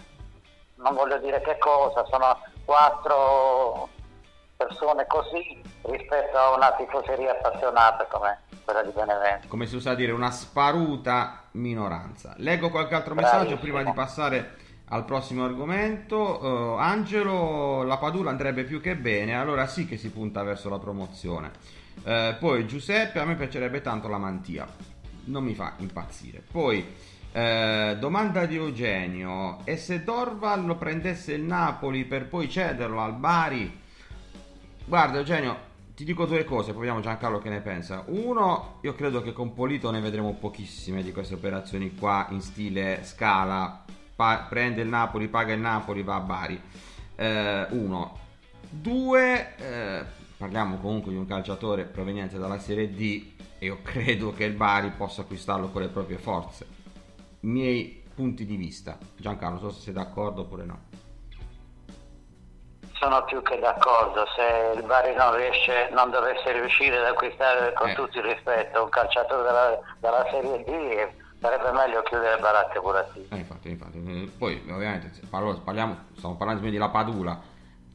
non 0.76 0.94
voglio 0.94 1.18
dire 1.18 1.40
che 1.40 1.58
cosa, 1.58 2.04
sono 2.06 2.38
quattro 2.64 3.88
persone 4.56 5.06
così 5.06 5.60
rispetto 5.82 6.36
a 6.38 6.54
una 6.54 6.72
tifoseria 6.72 7.32
appassionata 7.32 8.04
come 8.06 8.40
quella 8.64 8.82
di 8.82 8.90
Benevento. 8.90 9.48
come 9.48 9.66
si 9.66 9.76
usa 9.76 9.94
dire, 9.94 10.12
una 10.12 10.30
sparuta 10.30 11.42
minoranza. 11.52 12.34
Leggo 12.38 12.70
qualche 12.70 12.94
altro 12.94 13.14
Bravissimo. 13.14 13.42
messaggio 13.42 13.60
prima 13.60 13.82
di 13.82 13.92
passare 13.92 14.56
al 14.88 15.04
prossimo 15.04 15.44
argomento. 15.44 16.76
Eh, 16.76 16.80
Angelo, 16.80 17.82
la 17.82 17.98
Padula 17.98 18.30
andrebbe 18.30 18.64
più 18.64 18.80
che 18.80 18.96
bene, 18.96 19.36
allora 19.36 19.66
sì 19.66 19.86
che 19.86 19.96
si 19.96 20.10
punta 20.10 20.42
verso 20.42 20.68
la 20.68 20.78
promozione. 20.78 21.50
Eh, 22.04 22.36
poi 22.38 22.66
Giuseppe, 22.66 23.18
a 23.18 23.24
me 23.24 23.34
piacerebbe 23.34 23.82
tanto 23.82 24.08
la 24.08 24.18
Mantia, 24.18 24.66
non 25.24 25.44
mi 25.44 25.54
fa 25.54 25.74
impazzire. 25.78 26.42
Poi 26.50 27.14
eh, 27.36 27.96
domanda 27.98 28.46
di 28.46 28.56
Eugenio, 28.56 29.58
e 29.64 29.76
se 29.76 30.02
Dorval 30.02 30.74
prendesse 30.78 31.34
il 31.34 31.42
Napoli 31.42 32.06
per 32.06 32.28
poi 32.28 32.48
cederlo 32.48 33.02
al 33.02 33.12
Bari? 33.12 33.78
Guarda 34.86 35.18
Eugenio, 35.18 35.58
ti 35.94 36.04
dico 36.04 36.24
due 36.24 36.44
cose, 36.44 36.70
poi 36.70 36.80
vediamo 36.80 37.02
Giancarlo 37.02 37.38
che 37.38 37.50
ne 37.50 37.60
pensa. 37.60 38.04
Uno, 38.06 38.78
io 38.80 38.94
credo 38.94 39.20
che 39.20 39.34
con 39.34 39.52
Polito 39.52 39.90
ne 39.90 40.00
vedremo 40.00 40.32
pochissime 40.32 41.02
di 41.02 41.12
queste 41.12 41.34
operazioni 41.34 41.94
qua 41.94 42.26
in 42.30 42.40
stile 42.40 43.00
scala, 43.04 43.84
pa- 44.14 44.46
prende 44.48 44.80
il 44.80 44.88
Napoli, 44.88 45.28
paga 45.28 45.52
il 45.52 45.60
Napoli, 45.60 46.02
va 46.02 46.14
a 46.14 46.20
Bari. 46.20 46.58
Eh, 47.16 47.66
uno. 47.68 48.16
Due, 48.70 49.56
eh, 49.58 50.04
parliamo 50.38 50.78
comunque 50.78 51.12
di 51.12 51.18
un 51.18 51.26
calciatore 51.26 51.84
proveniente 51.84 52.38
dalla 52.38 52.58
Serie 52.58 52.90
D 52.90 53.32
e 53.58 53.66
io 53.66 53.80
credo 53.82 54.32
che 54.32 54.44
il 54.44 54.54
Bari 54.54 54.90
possa 54.96 55.20
acquistarlo 55.20 55.68
con 55.68 55.82
le 55.82 55.88
proprie 55.88 56.16
forze. 56.16 56.75
Miei 57.46 58.02
punti 58.12 58.44
di 58.44 58.56
vista. 58.56 58.98
Giancarlo, 59.16 59.60
non 59.60 59.70
so 59.70 59.76
se 59.76 59.82
sei 59.84 59.92
d'accordo 59.92 60.40
oppure 60.42 60.64
no. 60.64 60.80
Sono 62.94 63.22
più 63.24 63.40
che 63.42 63.58
d'accordo, 63.60 64.24
se 64.34 64.78
il 64.80 64.84
Bari 64.84 65.14
non, 65.14 65.36
riesce, 65.36 65.88
non 65.92 66.10
dovesse 66.10 66.50
riuscire 66.50 66.96
ad 66.98 67.04
acquistare 67.04 67.72
con 67.74 67.90
Eh. 67.90 67.94
tutto 67.94 68.18
il 68.18 68.24
rispetto 68.24 68.82
un 68.82 68.88
calciatore 68.88 69.42
della, 69.44 69.78
della 70.00 70.26
Serie 70.30 70.64
D 70.64 71.38
sarebbe 71.40 71.70
meglio 71.70 72.02
chiudere 72.02 72.40
baracche 72.40 72.80
curative. 72.80 73.26
Eh, 73.30 73.36
infatti, 73.38 73.68
infatti. 73.68 74.02
Eh, 74.04 74.30
Poi, 74.36 74.60
ovviamente, 74.68 75.12
parlo- 75.30 75.60
parliamo, 75.60 75.96
stiamo 76.16 76.36
parlando 76.36 76.68
di 76.68 76.76
La 76.76 76.88
Padula. 76.88 77.38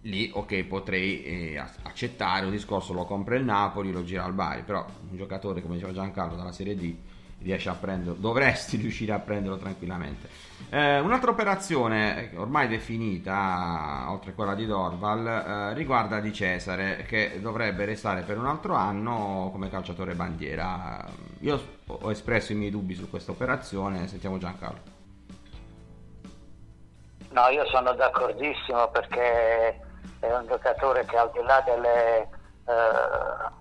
Lì, 0.04 0.32
ok, 0.34 0.64
potrei 0.64 1.24
eh, 1.24 1.58
ac- 1.58 1.80
accettare 1.84 2.46
un 2.46 2.52
discorso, 2.52 2.94
lo 2.94 3.04
compra 3.04 3.36
il 3.36 3.44
Napoli, 3.44 3.92
lo 3.92 4.04
gira 4.04 4.24
al 4.24 4.34
Bari. 4.34 4.62
Però 4.62 4.86
un 5.10 5.18
giocatore, 5.18 5.62
come 5.62 5.74
diceva 5.74 5.92
Giancarlo, 5.92 6.38
dalla 6.38 6.54
Serie 6.54 6.76
D, 6.76 6.96
riesce 7.43 7.69
a 7.69 7.73
prenderlo, 7.73 8.13
dovresti 8.13 8.77
riuscire 8.82 9.13
a 9.13 9.19
prenderlo 9.19 9.58
tranquillamente. 9.58 10.30
Eh, 10.69 10.99
un'altra 10.99 11.32
operazione, 11.32 12.32
ormai 12.36 12.67
definita, 12.67 14.06
oltre 14.10 14.32
a 14.32 14.34
quella 14.34 14.56
di 14.56 14.65
Dorval, 14.65 15.27
eh, 15.27 15.73
riguarda 15.73 16.19
Di 16.19 16.32
Cesare, 16.32 17.06
che 17.08 17.39
dovrebbe 17.41 17.86
restare 17.86 18.21
per 18.21 18.38
un 18.38 18.45
altro 18.45 18.75
anno 18.75 19.49
come 19.51 19.69
calciatore 19.69 20.13
bandiera. 20.13 21.06
Io 21.39 21.62
ho 21.88 22.12
espresso 22.12 22.51
i 22.51 22.56
miei 22.56 22.71
dubbi 22.71 22.93
su 22.93 23.10
questa 23.10 23.32
operazione, 23.32 24.08
sentiamo 24.08 24.38
Giancarlo. 24.38 24.99
No, 27.32 27.47
io 27.47 27.65
sono 27.67 27.93
d'accordissimo 27.93 28.89
perché 28.89 29.80
è 30.19 30.36
un 30.36 30.45
giocatore 30.47 31.06
che 31.06 31.17
al 31.17 31.32
di 31.32 31.41
là 31.41 31.63
delle, 31.65 32.30
eh, 32.65 33.61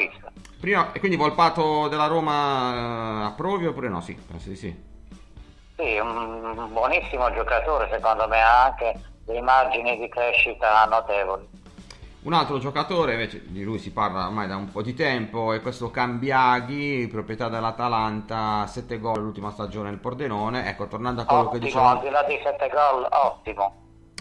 prima, 0.60 0.92
e 0.92 1.00
quindi 1.00 1.18
Volpato 1.18 1.88
della 1.88 2.06
Roma 2.06 3.24
eh, 3.24 3.26
approvi 3.26 3.66
oppure 3.66 3.90
no? 3.90 4.00
Sì, 4.00 4.14
penso 4.14 4.50
di 4.50 4.56
sì. 4.56 4.90
Sì, 5.78 5.98
un 5.98 6.70
buonissimo 6.72 7.34
giocatore, 7.34 7.90
secondo 7.92 8.28
me 8.28 8.40
ha 8.40 8.66
anche 8.66 8.94
dei 9.26 9.42
margini 9.42 9.98
di 9.98 10.08
crescita 10.10 10.86
notevoli. 10.86 11.50
Un 12.24 12.34
altro 12.34 12.60
giocatore, 12.60 13.14
invece 13.14 13.42
di 13.48 13.64
lui 13.64 13.80
si 13.80 13.92
parla 13.92 14.28
ormai 14.28 14.48
da 14.48 14.56
un 14.56 14.70
po' 14.70 14.84
di 14.84 14.94
tempo, 14.94 15.54
è 15.54 15.62
questo 15.62 15.90
Cambiaghi, 15.90 17.08
proprietà 17.10 17.50
dell'Atalanta, 17.50 18.68
7 18.68 19.00
gol 19.00 19.24
l'ultima 19.24 19.50
stagione 19.50 19.90
nel 19.90 19.98
Pordenone. 19.98 20.70
Ecco, 20.70 20.86
tornando 20.86 21.22
a 21.22 21.26
quello 21.26 21.50
che 21.50 21.56
Ottimo, 21.56 21.66
dicevamo... 21.66 21.90
al 21.90 22.02
di 22.02 22.10
là 22.12 22.24
dei 22.24 22.40
7 22.44 22.70
gol, 22.70 23.08
ottimo. 23.10 23.76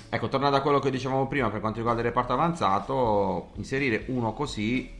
Ecco, 0.08 0.28
tornando 0.28 0.56
a 0.56 0.60
quello 0.62 0.78
che 0.78 0.90
dicevamo 0.90 1.26
prima 1.26 1.50
per 1.50 1.60
quanto 1.60 1.76
riguarda 1.76 2.00
il 2.00 2.06
reparto 2.06 2.32
avanzato, 2.32 3.50
inserire 3.56 4.04
uno 4.08 4.32
così 4.32 4.98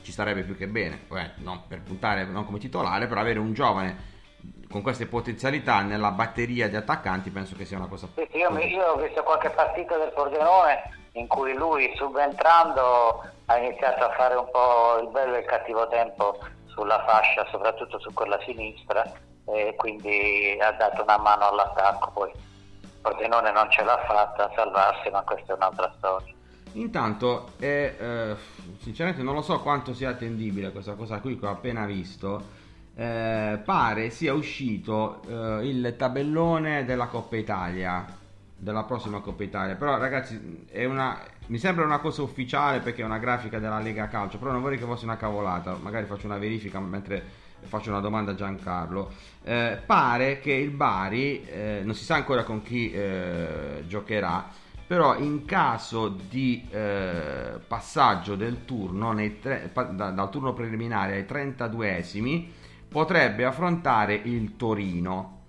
ci 0.00 0.10
starebbe 0.10 0.44
più 0.44 0.56
che 0.56 0.66
bene. 0.66 1.02
Beh, 1.06 1.32
non 1.36 1.60
per 1.68 1.82
puntare, 1.82 2.24
non 2.24 2.46
come 2.46 2.58
titolare, 2.58 3.06
però 3.06 3.20
avere 3.20 3.38
un 3.38 3.52
giovane 3.52 4.12
con 4.70 4.80
queste 4.80 5.04
potenzialità 5.04 5.82
nella 5.82 6.10
batteria 6.10 6.70
di 6.70 6.76
attaccanti 6.76 7.28
penso 7.30 7.54
che 7.54 7.66
sia 7.66 7.76
una 7.76 7.86
cosa 7.86 8.08
Sì, 8.14 8.26
sì, 8.32 8.38
io, 8.38 8.50
mi- 8.50 8.66
io 8.66 8.82
ho 8.82 8.96
visto 8.96 9.22
qualche 9.22 9.50
partita 9.50 9.96
del 9.98 10.10
Pordenone 10.12 11.03
in 11.14 11.26
cui 11.26 11.54
lui 11.54 11.92
subentrando 11.96 13.22
ha 13.46 13.56
iniziato 13.56 14.04
a 14.04 14.14
fare 14.14 14.34
un 14.34 14.48
po' 14.50 14.98
il 15.00 15.08
bello 15.08 15.34
e 15.34 15.40
il 15.40 15.46
cattivo 15.46 15.86
tempo 15.88 16.38
sulla 16.66 17.04
fascia, 17.06 17.46
soprattutto 17.50 17.98
su 18.00 18.12
quella 18.12 18.38
sinistra, 18.44 19.04
e 19.46 19.74
quindi 19.76 20.56
ha 20.60 20.72
dato 20.72 21.02
una 21.02 21.18
mano 21.18 21.48
all'attacco. 21.48 22.10
Poi 22.12 22.32
Pordenone 23.00 23.52
non 23.52 23.70
ce 23.70 23.84
l'ha 23.84 23.98
fatta 24.06 24.44
a 24.44 24.52
salvarsi, 24.54 25.10
ma 25.10 25.22
questa 25.22 25.52
è 25.52 25.56
un'altra 25.56 25.92
storia. 25.98 26.32
Intanto, 26.72 27.50
è, 27.58 27.94
eh, 27.96 28.36
sinceramente 28.80 29.22
non 29.22 29.34
lo 29.34 29.42
so 29.42 29.60
quanto 29.60 29.94
sia 29.94 30.10
attendibile 30.10 30.72
questa 30.72 30.94
cosa 30.94 31.20
qui 31.20 31.38
che 31.38 31.46
ho 31.46 31.50
appena 31.50 31.86
visto. 31.86 32.62
Eh, 32.96 33.60
pare 33.64 34.10
sia 34.10 34.32
uscito 34.34 35.20
eh, 35.26 35.66
il 35.66 35.94
tabellone 35.96 36.84
della 36.84 37.06
Coppa 37.06 37.36
Italia, 37.36 38.04
della 38.64 38.82
prossima 38.82 39.20
Coppa 39.20 39.44
Italia. 39.44 39.76
Però 39.76 39.96
ragazzi, 39.98 40.66
una, 40.72 41.20
mi 41.46 41.58
sembra 41.58 41.84
una 41.84 41.98
cosa 41.98 42.22
ufficiale 42.22 42.80
perché 42.80 43.02
è 43.02 43.04
una 43.04 43.18
grafica 43.18 43.58
della 43.60 43.78
Lega 43.78 44.08
Calcio, 44.08 44.38
però 44.38 44.50
non 44.50 44.62
vorrei 44.62 44.78
che 44.78 44.86
fosse 44.86 45.04
una 45.04 45.18
cavolata. 45.18 45.76
Magari 45.80 46.06
faccio 46.06 46.26
una 46.26 46.38
verifica 46.38 46.80
mentre 46.80 47.22
faccio 47.66 47.90
una 47.90 48.00
domanda 48.00 48.32
a 48.32 48.34
Giancarlo. 48.34 49.12
Eh, 49.44 49.78
pare 49.84 50.40
che 50.40 50.52
il 50.52 50.70
Bari, 50.70 51.44
eh, 51.44 51.82
non 51.84 51.94
si 51.94 52.04
sa 52.04 52.16
ancora 52.16 52.42
con 52.42 52.62
chi 52.62 52.90
eh, 52.90 53.84
giocherà, 53.86 54.48
però 54.86 55.16
in 55.18 55.44
caso 55.44 56.08
di 56.08 56.66
eh, 56.70 57.58
passaggio 57.66 58.34
del 58.34 58.64
turno 58.64 59.14
tre, 59.40 59.70
da, 59.72 60.10
dal 60.10 60.30
turno 60.30 60.52
preliminare 60.52 61.16
ai 61.16 61.22
32esimi 61.22 62.48
potrebbe 62.88 63.44
affrontare 63.44 64.14
il 64.14 64.56
Torino 64.56 65.40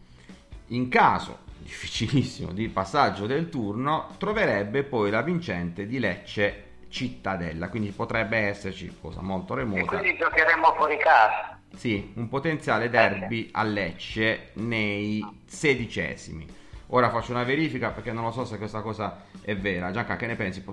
in 0.67 0.87
caso 0.87 1.44
difficilissimo 1.65 2.51
di 2.51 2.69
passaggio 2.69 3.25
del 3.25 3.49
turno 3.49 4.09
troverebbe 4.19 4.83
poi 4.83 5.09
la 5.09 5.23
vincente 5.23 5.87
di 5.87 5.97
Lecce 5.97 6.63
Cittadella 6.89 7.69
quindi 7.69 7.89
potrebbe 7.89 8.37
esserci 8.37 8.95
cosa 9.01 9.21
molto 9.21 9.55
remota 9.55 9.79
e 9.79 9.85
quindi 9.85 10.15
giocheremo 10.15 10.73
fuori 10.75 10.97
casa 10.97 11.59
sì 11.75 12.13
un 12.17 12.29
potenziale 12.29 12.87
derby 12.91 13.49
a 13.51 13.63
Lecce 13.63 14.51
nei 14.53 15.25
sedicesimi 15.45 16.63
Ora 16.89 17.09
faccio 17.09 17.31
una 17.31 17.43
verifica 17.43 17.89
perché 17.89 18.11
non 18.11 18.25
lo 18.25 18.31
so 18.31 18.45
se 18.45 18.59
questa 18.59 18.81
cosa 18.81 19.23
è 19.41 19.57
vera. 19.57 19.89
Gianca, 19.89 20.17
che 20.17 20.27
ne 20.27 20.35
pensi? 20.35 20.63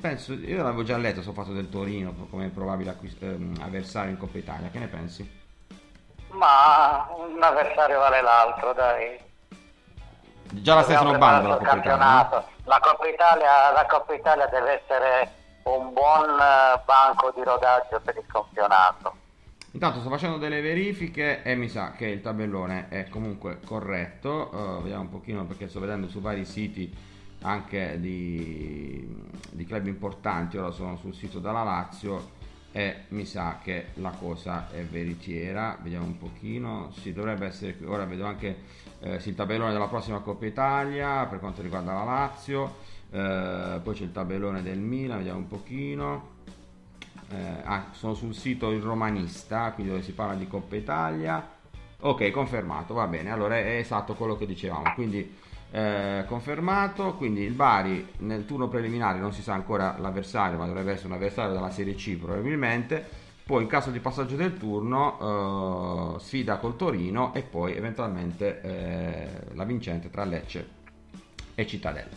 Penso, 0.00 0.34
io 0.34 0.62
l'avevo 0.62 0.84
già 0.84 0.96
letto, 0.96 1.20
sono 1.20 1.34
fatto 1.34 1.52
del 1.52 1.68
Torino 1.68 2.14
come 2.30 2.48
probabile 2.48 2.90
acquist- 2.90 3.20
ehm, 3.20 3.56
avversario 3.60 4.12
in 4.12 4.18
Coppa 4.18 4.38
Italia. 4.38 4.70
Che 4.70 4.78
ne 4.78 4.86
pensi? 4.86 5.28
Ma 6.30 7.08
un 7.10 7.42
avversario 7.42 7.98
vale 7.98 8.22
l'altro, 8.22 8.72
dai. 8.72 9.27
Già 10.50 10.74
la 10.74 10.82
stessa 10.82 11.02
bando 11.18 11.48
la 11.48 11.56
Coppa. 11.56 11.76
Italia. 11.76 11.96
La, 12.64 12.80
Coppa 12.80 13.06
Italia, 13.06 13.72
la 13.72 13.86
Coppa 13.86 14.14
Italia 14.14 14.46
deve 14.46 14.82
essere 14.82 15.32
un 15.64 15.92
buon 15.92 16.30
eh, 16.30 16.80
banco 16.84 17.32
di 17.34 17.42
rodaggio 17.42 18.00
per 18.02 18.16
il 18.16 18.24
campionato. 18.26 19.26
Intanto 19.72 20.00
sto 20.00 20.08
facendo 20.08 20.38
delle 20.38 20.62
verifiche 20.62 21.42
e 21.42 21.54
mi 21.54 21.68
sa 21.68 21.92
che 21.92 22.06
il 22.06 22.22
tabellone 22.22 22.88
è 22.88 23.08
comunque 23.08 23.60
corretto. 23.64 24.50
Uh, 24.50 24.82
vediamo 24.82 25.02
un 25.02 25.10
pochino 25.10 25.44
perché 25.44 25.68
sto 25.68 25.78
vedendo 25.78 26.08
su 26.08 26.20
vari 26.20 26.46
siti 26.46 26.90
anche 27.42 28.00
di, 28.00 29.06
di, 29.50 29.64
club 29.66 29.86
importanti. 29.86 30.56
Ora 30.56 30.70
sono 30.70 30.96
sul 30.96 31.14
sito 31.14 31.38
della 31.38 31.62
Lazio 31.62 32.36
e 32.72 33.04
mi 33.08 33.26
sa 33.26 33.58
che 33.62 33.88
la 33.94 34.10
cosa 34.10 34.68
è 34.72 34.82
veritiera. 34.82 35.76
Vediamo 35.80 36.06
un 36.06 36.18
pochino. 36.18 36.90
Sì, 36.92 37.12
dovrebbe 37.12 37.46
essere 37.46 37.76
qui. 37.76 37.86
Ora 37.86 38.06
vedo 38.06 38.24
anche 38.24 38.64
eh, 39.00 39.20
sì, 39.20 39.30
il 39.30 39.34
tabellone 39.34 39.72
della 39.72 39.88
prossima 39.88 40.18
Coppa 40.20 40.46
Italia 40.46 41.26
per 41.26 41.38
quanto 41.38 41.62
riguarda 41.62 41.92
la 41.92 42.04
Lazio. 42.04 42.86
Eh, 43.10 43.80
poi 43.82 43.94
c'è 43.94 44.04
il 44.04 44.12
tabellone 44.12 44.62
del 44.62 44.78
Milan, 44.78 45.18
vediamo 45.18 45.38
un 45.38 45.46
pochino. 45.46 46.36
Eh, 47.30 47.62
ah, 47.62 47.86
sono 47.92 48.14
sul 48.14 48.34
sito 48.34 48.70
Il 48.70 48.82
Romanista, 48.82 49.72
quindi 49.72 49.92
dove 49.92 50.04
si 50.04 50.12
parla 50.12 50.34
di 50.34 50.46
Coppa 50.46 50.76
Italia. 50.76 51.56
Ok, 52.00 52.30
confermato, 52.30 52.94
va 52.94 53.06
bene, 53.08 53.30
allora 53.30 53.56
è, 53.56 53.76
esatto 53.76 54.14
quello 54.14 54.36
che 54.36 54.46
dicevamo, 54.46 54.92
quindi 54.94 55.36
eh, 55.72 56.24
confermato, 56.28 57.14
quindi 57.14 57.42
il 57.42 57.54
Bari 57.54 58.06
nel 58.18 58.46
turno 58.46 58.68
preliminare 58.68 59.18
non 59.18 59.32
si 59.32 59.42
sa 59.42 59.54
ancora 59.54 59.96
l'avversario, 59.98 60.56
ma 60.56 60.66
dovrebbe 60.66 60.92
essere 60.92 61.08
un 61.08 61.14
avversario 61.14 61.52
della 61.52 61.70
Serie 61.70 61.94
C 61.94 62.16
probabilmente, 62.16 63.26
poi 63.48 63.62
in 63.62 63.68
caso 63.68 63.88
di 63.88 63.98
passaggio 63.98 64.36
del 64.36 64.58
turno 64.58 66.16
eh, 66.16 66.20
sfida 66.20 66.58
col 66.58 66.76
Torino 66.76 67.32
e 67.32 67.40
poi 67.40 67.74
eventualmente 67.74 68.60
eh, 68.60 69.54
la 69.54 69.64
vincente 69.64 70.10
tra 70.10 70.24
Lecce 70.24 70.68
e 71.54 71.66
Cittadella. 71.66 72.14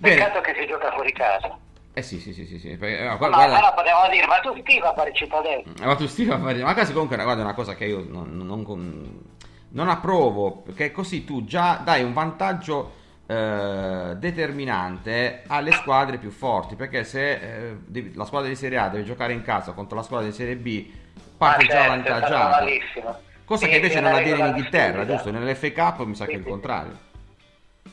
Peccato 0.00 0.40
che 0.40 0.54
si 0.58 0.66
gioca 0.66 0.90
fuori 0.92 1.12
casa. 1.12 1.54
Eh 1.92 2.00
sì, 2.00 2.18
sì, 2.18 2.32
sì, 2.32 2.46
sì, 2.46 2.58
sì. 2.58 2.78
Perché, 2.78 2.98
eh, 2.98 3.16
guarda, 3.18 3.36
ma 3.36 3.44
allora 3.44 3.72
potevamo 3.74 4.08
dire, 4.08 4.26
ma 4.26 4.40
tu 4.40 4.58
stiva 4.60 4.88
a 4.88 4.94
fare 4.94 5.12
cittadino. 5.12 5.74
Eh, 5.82 5.84
ma 5.84 5.96
tu 5.96 6.06
stiva 6.06 6.36
a 6.36 6.38
fare 6.38 6.62
Ma 6.62 6.72
quasi 6.72 6.92
comunque 6.94 7.16
guarda, 7.22 7.42
è 7.42 7.44
una 7.44 7.52
cosa 7.52 7.74
che 7.74 7.84
io 7.84 8.02
non, 8.08 8.34
non, 8.34 9.20
non, 9.68 9.88
approvo, 9.90 10.62
perché 10.62 10.92
così 10.92 11.26
tu 11.26 11.44
già 11.44 11.82
dai 11.84 12.02
un 12.02 12.14
vantaggio 12.14 13.02
eh, 13.26 14.14
determinante 14.16 15.42
alle 15.46 15.72
squadre 15.72 16.18
più 16.18 16.30
forti, 16.30 16.76
perché 16.76 17.04
se 17.04 17.32
eh, 17.32 18.12
la 18.14 18.24
squadra 18.24 18.48
di 18.48 18.56
Serie 18.56 18.78
A 18.78 18.88
deve 18.88 19.04
giocare 19.04 19.32
in 19.32 19.42
casa 19.42 19.72
contro 19.72 19.96
la 19.96 20.02
squadra 20.02 20.26
di 20.26 20.32
Serie 20.32 20.56
B, 20.56 20.90
parte 21.36 21.64
ah, 21.64 21.66
già 21.66 21.72
certo, 21.72 21.92
avvantaggiata. 21.92 23.20
Cosa 23.44 23.64
sì, 23.64 23.70
che 23.70 23.76
invece 23.76 24.00
non 24.00 24.14
avviene 24.14 24.40
in 24.40 24.46
Inghilterra, 24.46 25.06
giusto? 25.06 25.30
Nell'FA 25.30 25.72
Cup 25.72 26.06
mi 26.06 26.14
sa 26.14 26.24
sì, 26.24 26.30
che 26.30 26.36
è 26.36 26.38
il 26.40 26.46
contrario. 26.46 26.98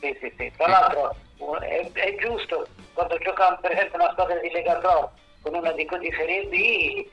Sì, 0.00 0.16
sì, 0.20 0.32
sì. 0.38 0.52
Tra 0.56 0.66
l'altro 0.66 1.14
è, 1.60 1.90
è 1.92 2.16
giusto 2.18 2.66
quando 2.92 3.18
giocano 3.18 3.58
per 3.60 3.72
esempio 3.72 3.98
una 3.98 4.12
squadra 4.12 4.36
di 4.36 4.50
Lega 4.50 4.76
Pro 4.76 5.12
con 5.42 5.54
una 5.54 5.72
di, 5.72 5.86
di 6.00 6.14
Serie 6.16 6.46
B 6.46 7.06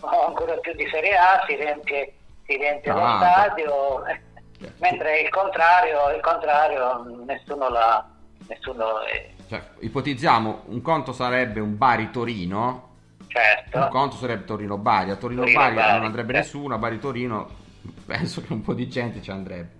o 0.00 0.26
ancora 0.26 0.56
più 0.56 0.72
di 0.74 0.88
Serie 0.90 1.16
A 1.16 1.44
si 1.46 1.56
riempie, 1.56 2.12
si 2.46 2.56
riempie 2.56 2.92
lo 2.92 2.98
stadio 2.98 4.02
certo. 4.06 4.31
Mentre 4.78 5.20
il 5.20 5.28
contrario, 5.28 6.10
il 6.14 6.20
contrario 6.20 7.04
nessuno 7.24 7.68
la 7.68 8.06
nessuno 8.48 9.02
è... 9.02 9.30
cioè, 9.48 9.62
ipotizziamo 9.80 10.64
un 10.66 10.82
conto 10.82 11.12
sarebbe 11.12 11.60
un 11.60 11.76
Bari 11.76 12.10
Torino 12.10 12.90
certo. 13.28 13.78
un 13.78 13.88
conto 13.88 14.16
sarebbe 14.16 14.44
Torino 14.44 14.78
Bari 14.78 15.10
a 15.10 15.16
Torino, 15.16 15.44
Torino 15.44 15.70
non 15.70 16.04
andrebbe 16.04 16.32
certo. 16.32 16.46
nessuno 16.46 16.74
a 16.74 16.78
Bari 16.78 16.98
Torino 16.98 17.48
penso 18.04 18.42
che 18.42 18.52
un 18.52 18.62
po' 18.62 18.74
di 18.74 18.88
gente 18.88 19.22
ci 19.22 19.30
andrebbe 19.30 19.70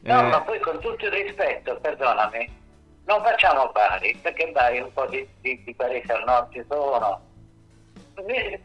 no 0.00 0.20
eh... 0.20 0.28
ma 0.28 0.40
poi 0.40 0.58
con 0.58 0.80
tutto 0.80 1.06
il 1.06 1.12
rispetto 1.12 1.78
perdonami 1.80 2.62
non 3.06 3.22
facciamo 3.22 3.70
Bari, 3.72 4.16
perché 4.22 4.50
Bari 4.50 4.80
un 4.80 4.92
po' 4.92 5.06
di, 5.06 5.26
di, 5.40 5.62
di 5.62 5.74
paesi 5.74 6.10
al 6.10 6.24
nord 6.24 6.52
ci 6.52 6.64
sono. 6.68 7.20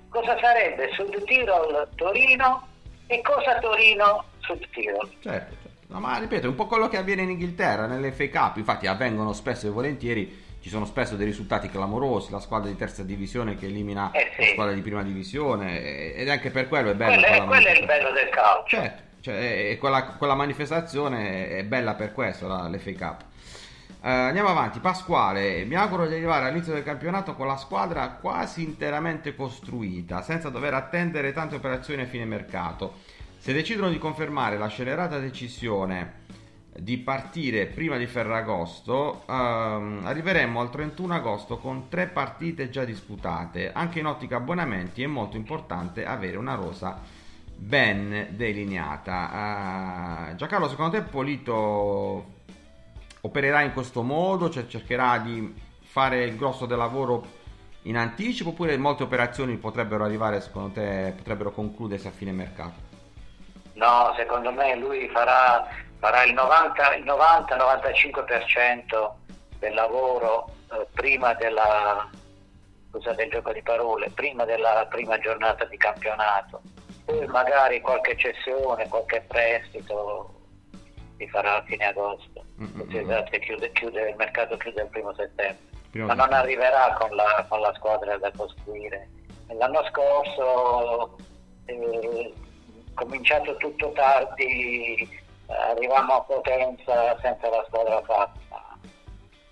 Cosa 0.10 0.38
sarebbe 0.40 0.90
Sud 0.94 1.24
Tirol 1.24 1.90
Torino 1.96 2.68
e 3.08 3.22
cosa 3.22 3.60
Torino 3.60 4.24
Tirol? 4.58 5.10
Certo, 5.20 5.56
certo. 5.62 5.78
No, 5.88 6.00
ma 6.00 6.18
ripeto, 6.20 6.46
è 6.46 6.50
un 6.50 6.56
po' 6.56 6.68
quello 6.68 6.88
che 6.88 6.98
avviene 6.98 7.24
in 7.24 7.32
Inghilterra, 7.32 7.88
nelle 7.88 8.12
FA 8.12 8.30
Cup, 8.30 8.58
infatti 8.58 8.86
avvengono 8.86 9.34
spesso 9.34 9.66
e 9.66 9.72
volentieri, 9.72 10.48
ci 10.62 10.70
sono 10.70 10.86
spesso 10.86 11.16
dei 11.16 11.26
risultati 11.26 11.68
clamorosi, 11.70 12.32
la 12.32 12.40
squadra 12.40 12.70
di 12.70 12.76
terza 12.76 13.02
divisione 13.04 13.56
che 13.56 13.66
elimina 13.66 14.12
eh 14.12 14.30
sì. 14.36 14.42
la 14.42 14.48
squadra 14.52 14.74
di 14.74 14.82
prima 14.82 15.02
divisione 15.02 16.14
ed 16.14 16.30
anche 16.30 16.52
per 16.52 16.68
quello 16.68 16.92
è 16.92 16.96
bello. 16.96 17.20
Quello, 17.20 17.44
è, 17.44 17.46
quello 17.48 17.68
è 17.68 17.80
il 17.80 17.86
bello 17.86 18.12
del 18.12 18.30
calcio. 18.30 18.76
Certo, 18.76 19.02
cioè, 19.22 19.78
quella, 19.80 20.04
quella, 20.04 20.36
manifestazione 20.36 21.50
è 21.50 21.64
bella 21.64 21.96
per 21.96 22.14
questo, 22.14 22.48
la, 22.48 22.68
l'FA 22.68 22.92
Cup. 22.92 23.22
Uh, 24.02 24.08
andiamo 24.08 24.50
avanti, 24.50 24.80
Pasquale. 24.80 25.66
Mi 25.66 25.76
auguro 25.76 26.08
di 26.08 26.14
arrivare 26.14 26.46
all'inizio 26.46 26.74
del 26.74 26.84
campionato 26.84 27.34
con 27.34 27.48
la 27.48 27.58
squadra 27.58 28.18
quasi 28.22 28.64
interamente 28.64 29.36
costruita, 29.36 30.22
senza 30.22 30.50
dover 30.50 30.74
attendere 30.74 31.34
tante 31.34 31.56
operazioni 31.56 32.04
a 32.04 32.06
fine 32.06 32.26
mercato. 32.26 33.18
Se 33.42 33.54
decidono 33.54 33.90
di 33.90 33.98
confermare 33.98 34.58
la 34.58 34.68
scelerata 34.68 35.18
decisione 35.18 36.26
di 36.78 36.98
partire 36.98 37.68
prima 37.68 37.96
di 37.96 38.06
Ferragosto, 38.06 39.24
uh, 39.26 39.32
arriveremo 39.32 40.60
al 40.60 40.70
31 40.70 41.14
agosto 41.14 41.58
con 41.58 41.88
tre 41.88 42.08
partite 42.08 42.70
già 42.70 42.84
disputate. 42.84 43.72
Anche 43.72 44.00
in 44.00 44.08
ottica 44.08 44.36
abbonamenti 44.36 45.04
è 45.04 45.08
molto 45.08 45.38
importante 45.38 46.06
avere 46.06 46.36
una 46.36 46.56
rosa 46.56 47.00
ben 47.56 48.28
delineata. 48.32 50.32
Uh, 50.32 50.36
Giancarlo, 50.36 50.68
secondo 50.68 50.98
te 50.98 51.04
Polito 51.04 52.26
opererà 53.22 53.62
in 53.62 53.72
questo 53.72 54.04
modo, 54.04 54.50
cioè 54.50 54.68
cercherà 54.68 55.18
di 55.18 55.54
fare 55.80 56.26
il 56.26 56.36
grosso 56.36 56.66
del 56.66 56.78
lavoro 56.78 57.38
in 57.84 57.96
anticipo 57.96 58.50
oppure 58.50 58.78
molte 58.78 59.04
operazioni 59.04 59.56
potrebbero 59.56 60.04
arrivare, 60.04 60.42
secondo 60.42 60.74
te, 60.74 61.14
potrebbero 61.16 61.54
concludersi 61.54 62.08
a 62.08 62.12
fine 62.12 62.34
mercato? 62.34 62.89
No, 63.80 64.14
secondo 64.18 64.52
me 64.52 64.76
lui 64.76 65.08
farà, 65.08 65.66
farà 66.00 66.26
il 66.26 66.34
90-95% 66.34 69.12
del 69.60 69.74
lavoro 69.74 70.50
eh, 70.74 70.86
prima 70.94 71.34
della, 71.36 72.10
scusate 72.92 73.24
il 73.24 73.32
gioco 73.32 73.54
di 73.54 73.62
parole, 73.62 74.10
prima 74.10 74.44
della 74.44 74.86
prima 74.90 75.18
giornata 75.20 75.64
di 75.64 75.78
campionato. 75.78 76.62
Poi 77.06 77.26
magari 77.28 77.80
qualche 77.80 78.18
cessione, 78.18 78.90
qualche 78.90 79.24
prestito 79.26 80.34
si 81.18 81.26
farà 81.30 81.56
a 81.56 81.64
fine 81.64 81.88
agosto, 81.88 82.44
mm-hmm. 82.62 82.96
esatto, 82.96 83.40
chiude, 83.40 83.72
chiude, 83.72 84.10
il 84.10 84.16
mercato 84.18 84.58
chiude 84.58 84.82
il 84.82 84.90
primo 84.90 85.14
settembre, 85.14 85.70
Prima 85.90 86.08
ma 86.08 86.16
non 86.16 86.34
arriverà 86.34 86.98
con 87.00 87.16
la, 87.16 87.46
con 87.48 87.62
la, 87.62 87.74
squadra 87.76 88.18
da 88.18 88.30
costruire. 88.36 89.08
L'anno 89.48 89.86
scorso 89.86 91.16
eh, 91.66 92.34
cominciato 93.00 93.56
tutto 93.58 93.92
tardi, 93.94 95.08
arrivavamo 95.48 96.14
a 96.14 96.22
potenza 96.22 97.18
senza 97.22 97.50
la 97.50 97.64
squadra 97.68 98.02
fatta. 98.04 98.68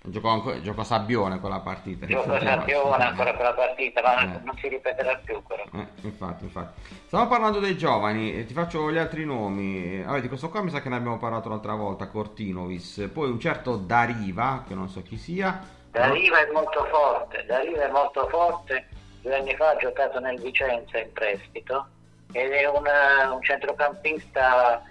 Giocò, 0.00 0.30
anco- 0.30 0.60
giocò 0.62 0.84
Sabbione 0.84 1.38
quella 1.38 1.60
partita. 1.60 2.06
Gioco 2.06 2.38
Sabbione 2.38 3.04
ancora 3.04 3.34
quella 3.34 3.52
partita, 3.52 4.00
ma 4.00 4.22
Eh. 4.22 4.40
non 4.42 4.56
si 4.58 4.68
ripeterà 4.68 5.16
più 5.22 5.42
però. 5.42 5.62
Eh, 5.74 5.86
infatti, 6.02 6.44
infatti. 6.44 6.80
Stavo 7.06 7.28
parlando 7.28 7.58
dei 7.58 7.76
giovani, 7.76 8.34
eh, 8.34 8.46
ti 8.46 8.54
faccio 8.54 8.90
gli 8.90 8.96
altri 8.96 9.24
nomi. 9.24 10.02
Vabbè, 10.02 10.20
di 10.20 10.28
questo 10.28 10.48
qua 10.48 10.62
mi 10.62 10.70
sa 10.70 10.80
che 10.80 10.88
ne 10.88 10.96
abbiamo 10.96 11.18
parlato 11.18 11.48
l'altra 11.48 11.74
volta, 11.74 12.08
Cortinovis. 12.08 13.10
Poi 13.12 13.30
un 13.30 13.40
certo 13.40 13.76
Dariva, 13.76 14.64
che 14.66 14.74
non 14.74 14.88
so 14.88 15.02
chi 15.02 15.18
sia. 15.18 15.76
Dariva 15.90 16.38
è 16.46 16.50
molto 16.52 16.84
forte, 16.84 17.44
Dariva 17.46 17.84
è 17.84 17.90
molto 17.90 18.28
forte, 18.28 18.88
due 19.20 19.36
anni 19.36 19.54
fa 19.56 19.70
ha 19.70 19.76
giocato 19.76 20.20
nel 20.20 20.40
Vicenza 20.40 20.98
in 20.98 21.12
prestito 21.12 21.86
ed 22.32 22.52
è 22.52 22.66
una- 22.66 23.32
un 23.32 23.42
centrocampista 23.42 24.82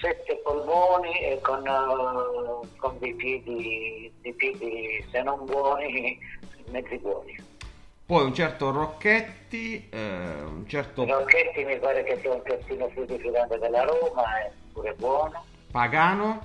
sette 0.00 0.36
polmoni 0.42 1.20
e 1.20 1.40
con, 1.40 1.66
eh, 1.66 2.68
con 2.76 2.98
dei, 2.98 3.14
piedi, 3.14 4.12
dei 4.20 4.32
piedi, 4.34 5.04
se 5.10 5.22
non 5.22 5.44
buoni, 5.46 6.18
mezzi 6.68 6.98
buoni. 6.98 7.48
Poi 8.04 8.24
un 8.24 8.34
certo 8.34 8.72
Rocchetti, 8.72 9.88
eh, 9.88 9.98
un 9.98 10.66
certo 10.68 11.04
Rocchetti 11.04 11.64
mi 11.64 11.78
pare 11.78 12.02
che 12.02 12.18
sia 12.20 12.32
un 12.32 12.42
terzino 12.42 12.86
più 12.88 13.04
diffidante 13.04 13.58
della 13.58 13.84
Roma, 13.84 14.40
è 14.40 14.50
pure 14.72 14.92
buono. 14.94 15.44
Pagano. 15.70 16.44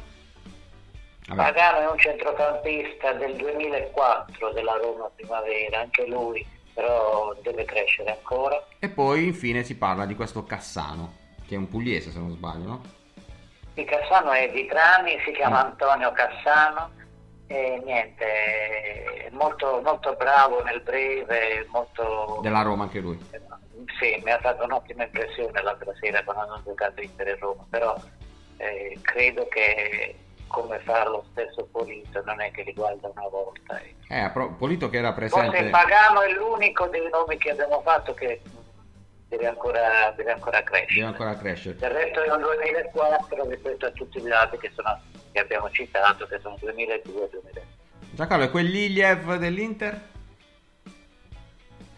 Vabbè. 1.27 1.41
Pagano 1.41 1.79
è 1.79 1.91
un 1.91 1.97
centrocampista 1.97 3.13
del 3.13 3.35
2004 3.35 4.51
della 4.51 4.77
Roma 4.77 5.09
Primavera, 5.15 5.79
anche 5.79 6.05
lui 6.05 6.45
però 6.75 7.33
deve 7.41 7.65
crescere 7.65 8.11
ancora. 8.11 8.63
E 8.77 8.89
poi 8.89 9.25
infine 9.25 9.63
si 9.63 9.77
parla 9.77 10.05
di 10.05 10.13
questo 10.13 10.43
Cassano, 10.43 11.13
che 11.47 11.55
è 11.55 11.57
un 11.57 11.69
pugliese 11.69 12.11
se 12.11 12.19
non 12.19 12.31
sbaglio, 12.31 12.67
no? 12.67 12.81
Il 13.73 13.85
Cassano 13.85 14.31
è 14.31 14.51
di 14.51 14.67
Trani, 14.67 15.17
si 15.25 15.31
chiama 15.31 15.65
Antonio 15.65 16.11
Cassano 16.11 16.91
e 17.47 17.81
niente, 17.83 18.25
è 18.25 19.29
molto, 19.31 19.81
molto 19.83 20.15
bravo 20.15 20.61
nel 20.63 20.81
breve, 20.81 21.65
molto... 21.71 22.39
Della 22.41 22.61
Roma 22.61 22.83
anche 22.83 22.99
lui. 22.99 23.17
Sì, 23.99 24.21
mi 24.23 24.31
ha 24.31 24.39
fatto 24.39 24.65
un'ottima 24.65 25.03
impressione 25.03 25.61
l'altra 25.61 25.93
sera 25.99 26.23
quando 26.23 26.43
hanno 26.43 26.61
giocato 26.65 27.01
Inter 27.01 27.27
e 27.29 27.35
Roma, 27.35 27.65
però 27.69 27.95
eh, 28.57 28.97
credo 29.01 29.47
che 29.47 30.15
come 30.47 30.79
fa 30.79 31.07
lo 31.07 31.25
stesso 31.31 31.67
Polito 31.71 32.21
non 32.25 32.41
è 32.41 32.51
che 32.51 32.63
li 32.63 32.73
guarda 32.73 33.09
una 33.09 33.27
volta. 33.29 33.79
eh. 33.79 33.95
Eh, 34.07 34.31
Polito 34.57 34.89
che 34.89 34.97
era 34.97 35.13
Forse 35.13 35.35
presente... 35.49 35.69
Pagano 35.69 36.21
è 36.21 36.31
l'unico 36.31 36.87
dei 36.87 37.09
nomi 37.09 37.37
che 37.37 37.51
abbiamo 37.51 37.81
fatto 37.81 38.13
che 38.13 38.41
deve 39.27 39.47
ancora, 39.47 40.13
deve 40.15 40.31
ancora 40.31 40.63
crescere. 40.63 40.93
Deve 40.93 41.07
ancora 41.07 41.35
crescere. 41.35 41.75
Del 41.77 41.89
resto 41.91 42.23
è 42.23 42.31
un 42.31 42.41
2004 42.41 43.49
rispetto 43.49 43.85
a 43.85 43.91
tutti 43.91 44.21
gli 44.21 44.31
altri 44.31 44.57
che, 44.59 44.71
sono, 44.73 44.99
che 45.31 45.39
abbiamo 45.39 45.69
citato, 45.71 46.25
che 46.27 46.39
sono 46.39 46.55
2002 46.59 47.23
e 47.23 47.29
2003. 47.29 47.67
Giancarlo, 48.11 48.45
è 48.45 48.49
quel 48.51 48.65
Liliev 48.65 49.35
dell'Inter? 49.35 50.13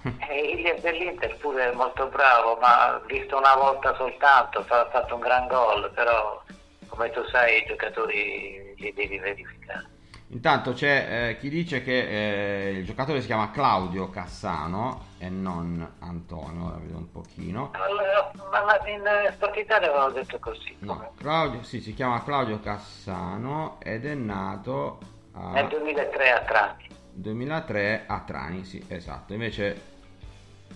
E 0.30 0.40
Iliev 0.40 0.80
dell'Inter 0.80 1.36
pure 1.38 1.70
è 1.70 1.76
molto 1.76 2.08
bravo, 2.08 2.56
ma 2.62 3.02
visto 3.08 3.38
una 3.38 3.56
volta 3.56 3.94
soltanto, 3.96 4.64
ha 4.66 4.90
fatto 4.90 5.16
un 5.16 5.20
gran 5.20 5.48
gol, 5.48 5.92
però 5.94 6.42
come 6.88 7.10
tu 7.12 7.24
sai 7.30 7.62
i 7.62 7.66
giocatori 7.68 8.74
li 8.78 8.94
devi 8.94 9.18
verificare. 9.20 9.96
Intanto 10.30 10.74
c'è 10.74 11.30
eh, 11.30 11.38
chi 11.38 11.48
dice 11.48 11.82
che 11.82 12.70
eh, 12.70 12.72
il 12.72 12.86
giocatore 12.86 13.22
si 13.22 13.28
chiama 13.28 13.50
Claudio 13.52 14.10
Cassano 14.10 15.06
e 15.20 15.30
non 15.30 15.96
Antonio, 16.00 16.66
ora 16.66 16.78
vedo 16.78 16.98
un 16.98 17.10
pochino. 17.10 17.72
Allora, 17.72 18.32
Ma 18.52 18.90
in 18.90 19.06
eh, 19.08 19.32
Sport 19.32 19.56
Italia 19.56 19.88
avevano 19.88 20.12
detto 20.12 20.38
così. 20.40 20.76
No, 20.80 21.14
Claudio, 21.18 21.64
sì, 21.64 21.80
si 21.80 21.94
chiama 21.94 22.24
Claudio 22.24 22.60
Cassano 22.60 23.78
ed 23.82 24.06
è 24.06 24.16
nato 24.16 25.00
Nel 25.34 25.64
a 25.64 25.68
2003 25.70 26.32
a 26.32 26.40
Trani. 26.42 26.88
2003 27.14 28.04
a 28.06 28.20
Trani, 28.20 28.66
sì, 28.66 28.84
esatto. 28.86 29.32
Invece 29.32 29.96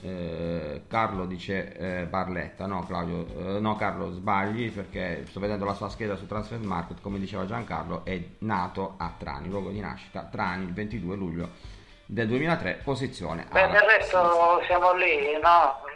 eh, 0.02 0.82
Carlo 0.88 1.26
dice 1.26 1.74
eh, 1.74 2.06
Barletta, 2.06 2.66
no 2.66 2.84
Claudio, 2.86 3.56
eh, 3.56 3.60
no 3.60 3.76
Carlo 3.76 4.12
sbagli 4.12 4.72
perché 4.72 5.26
sto 5.28 5.40
vedendo 5.40 5.66
la 5.66 5.74
sua 5.74 5.90
scheda 5.90 6.16
su 6.16 6.26
Transfer 6.28 6.60
Market, 6.60 7.02
come 7.02 7.20
diceva 7.20 7.46
Giancarlo, 7.46 8.04
è 8.04 8.20
nato 8.40 8.96
a 8.98 9.14
Trani, 9.18 9.50
luogo 9.50 9.70
di 9.70 9.80
nascita, 9.80 10.28
Trani 10.32 10.66
il 10.66 10.74
22 10.74 11.16
luglio 11.16 11.50
del 12.06 12.28
2003, 12.28 12.82
posizione 12.84 13.46
Beh, 13.52 13.68
del 13.70 13.82
resto 13.82 14.62
siamo 14.66 14.94
lì, 14.94 15.40
no? 15.42 15.90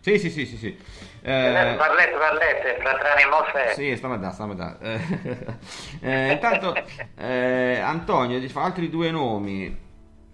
Sì, 0.00 0.18
sì, 0.18 0.28
sì, 0.28 0.44
sì, 0.44 0.56
sì. 0.58 0.78
Eh, 1.22 1.72
Eh, 1.72 1.74
Parlette, 1.76 2.16
parlette, 2.18 2.76
fra 2.80 2.98
Trani 2.98 3.22
e 3.22 3.26
Moffè. 3.26 3.72
Sì, 3.72 3.96
stiamo 3.96 4.14
a 4.14 4.18
dare, 4.18 4.32
stiamo 4.34 4.52
a 4.52 4.54
dare. 4.54 4.76
Eh, 4.80 5.48
eh, 6.28 6.32
intanto 6.32 6.74
eh, 7.16 7.78
Antonio 7.80 8.38
ti 8.38 8.48
fa 8.50 8.64
altri 8.64 8.90
due 8.90 9.10
nomi. 9.10 9.74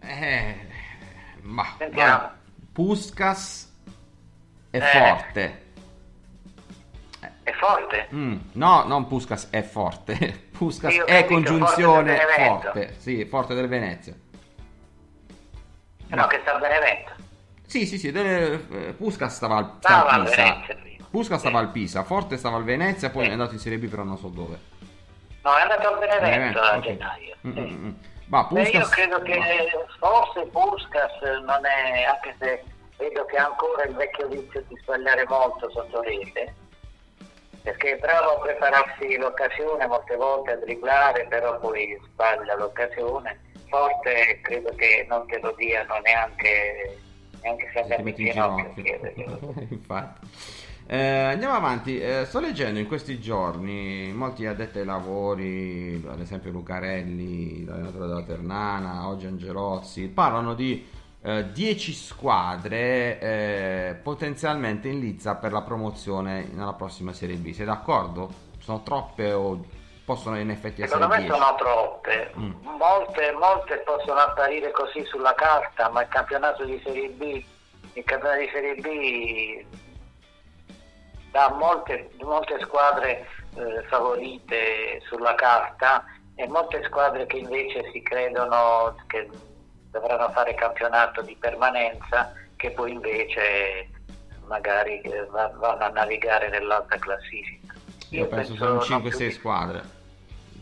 Eh, 0.02 0.56
ma, 1.42 1.66
guarda, 1.78 2.36
Puskas 2.72 3.72
e 4.70 4.78
Eh. 4.78 4.80
Forte. 4.80 5.62
È 7.42 7.52
forte? 7.52 8.08
Mm, 8.14 8.36
no, 8.52 8.84
non 8.84 9.06
Puskas 9.06 9.48
è 9.50 9.62
forte. 9.62 10.48
Puskas 10.56 10.94
Io 10.94 11.04
è 11.06 11.24
congiunzione 11.24 12.16
Forte 12.16 12.44
forte. 12.44 12.94
Sì, 12.98 13.24
forte 13.24 13.54
del 13.54 13.66
Venezia. 13.68 14.14
No, 16.08 16.26
che 16.26 16.38
sta 16.42 16.54
a 16.54 16.58
Benevento. 16.58 17.12
Sì, 17.66 17.86
sì, 17.86 17.98
sì, 17.98 18.10
delle- 18.10 18.66
eh, 18.88 18.92
Puskas 18.94 19.34
stava 19.34 19.56
al, 19.56 19.64
sta 19.78 19.88
Stava 19.88 20.08
al 20.10 20.20
al 20.20 20.26
Pisa. 20.26 20.42
Venezia. 20.42 20.76
Puskas 21.10 21.38
stava 21.40 21.58
al 21.58 21.70
Pisa, 21.70 22.02
Forte 22.04 22.36
stava 22.36 22.56
al 22.56 22.64
Venezia, 22.64 23.10
poi 23.10 23.24
Sì. 23.24 23.28
è 23.30 23.32
andato 23.32 23.52
in 23.54 23.58
Serie 23.60 23.78
B 23.78 23.86
però 23.88 24.02
non 24.02 24.18
so 24.18 24.28
dove. 24.28 24.58
No, 25.42 25.56
è 25.56 25.60
andato 25.62 25.88
a 25.88 25.98
Benevento 25.98 26.24
Benevento, 26.24 26.60
a 26.60 26.76
ok. 26.76 26.82
gennaio. 26.82 27.36
Mm, 27.46 27.52
sì. 27.52 27.60
mm, 27.60 27.90
Ma 28.30 28.46
Beh, 28.48 28.62
io 28.62 28.78
Puskas 28.78 28.88
credo 28.90 29.22
che 29.22 29.40
forse 29.98 30.46
Puskas 30.46 31.20
non 31.44 31.66
è, 31.66 32.04
anche 32.04 32.34
se 32.38 32.62
vedo 32.96 33.24
che 33.24 33.36
ha 33.36 33.46
ancora 33.46 33.82
il 33.82 33.94
vecchio 33.96 34.28
vizio 34.28 34.62
di 34.68 34.76
sbagliare 34.82 35.24
molto 35.26 35.68
sotto 35.70 36.00
rete, 36.00 36.54
perché 37.62 37.96
è 37.96 37.98
bravo 37.98 38.36
a 38.36 38.38
prepararsi 38.38 39.16
l'occasione 39.16 39.84
molte 39.88 40.14
volte 40.14 40.52
a 40.52 40.56
dribblare, 40.58 41.26
però 41.26 41.58
poi 41.58 42.00
sbaglia 42.04 42.54
l'occasione. 42.54 43.48
Forte 43.68 44.40
credo 44.42 44.74
che 44.76 45.06
non 45.08 45.26
te 45.26 45.40
lo 45.40 45.52
diano 45.56 45.98
neanche, 45.98 46.98
neanche 47.42 47.70
se 47.72 47.80
andiamo 47.80 48.08
in 48.10 48.14
ginocchio. 48.14 48.72
Infatti. 49.70 50.59
Eh, 50.92 50.98
andiamo 50.98 51.54
avanti, 51.54 52.00
Eh, 52.00 52.24
sto 52.24 52.40
leggendo 52.40 52.80
in 52.80 52.88
questi 52.88 53.20
giorni 53.20 54.12
molti 54.12 54.44
addetti 54.46 54.80
ai 54.80 54.84
lavori, 54.84 56.04
ad 56.10 56.18
esempio 56.20 56.50
Lucarelli, 56.50 57.64
l'allenatore 57.64 58.08
della 58.08 58.24
Ternana, 58.24 59.06
oggi 59.06 59.26
Angelozzi, 59.26 60.08
parlano 60.08 60.54
di 60.54 60.84
10 61.22 61.92
squadre 61.92 63.20
eh, 63.20 63.94
potenzialmente 64.02 64.88
in 64.88 64.98
lizza 65.00 65.36
per 65.36 65.52
la 65.52 65.60
promozione 65.62 66.48
nella 66.52 66.72
prossima 66.72 67.12
Serie 67.12 67.36
B. 67.36 67.52
Sei 67.52 67.66
d'accordo? 67.66 68.28
Sono 68.58 68.82
troppe 68.82 69.30
o 69.32 69.62
possono 70.04 70.40
in 70.40 70.50
effetti 70.50 70.82
essere 70.82 71.02
Secondo 71.02 71.14
me 71.14 71.20
10? 71.28 71.38
sono 71.38 71.54
troppe, 71.56 72.32
Mm. 72.36 72.52
molte, 72.78 73.32
molte 73.38 73.76
possono 73.86 74.18
apparire 74.18 74.72
così 74.72 75.04
sulla 75.04 75.34
carta, 75.36 75.88
ma 75.90 76.00
il 76.02 76.08
campionato 76.08 76.64
di 76.64 76.80
Serie 76.82 77.10
B, 77.10 77.44
il 77.92 78.02
campionato 78.04 78.40
di 78.40 78.48
Serie 78.52 78.74
B 78.74 79.64
dà 81.30 81.50
molte, 81.50 82.10
molte 82.22 82.58
squadre 82.60 83.26
eh, 83.54 83.82
favorite 83.88 85.00
sulla 85.08 85.34
carta 85.34 86.04
e 86.34 86.46
molte 86.48 86.82
squadre 86.84 87.26
che 87.26 87.38
invece 87.38 87.90
si 87.92 88.02
credono 88.02 88.96
che 89.06 89.28
dovranno 89.90 90.30
fare 90.30 90.54
campionato 90.54 91.20
di 91.22 91.36
permanenza 91.38 92.32
che 92.56 92.70
poi 92.70 92.92
invece 92.92 93.88
magari 94.46 95.00
eh, 95.00 95.26
va- 95.26 95.52
vanno 95.56 95.84
a 95.84 95.88
navigare 95.88 96.48
nell'alta 96.48 96.98
classifica. 96.98 97.74
Io 98.10 98.26
penso 98.26 98.54
siano 98.54 98.74
non 98.74 98.82
5-6 98.82 99.16
più 99.16 99.30
squadre 99.30 99.98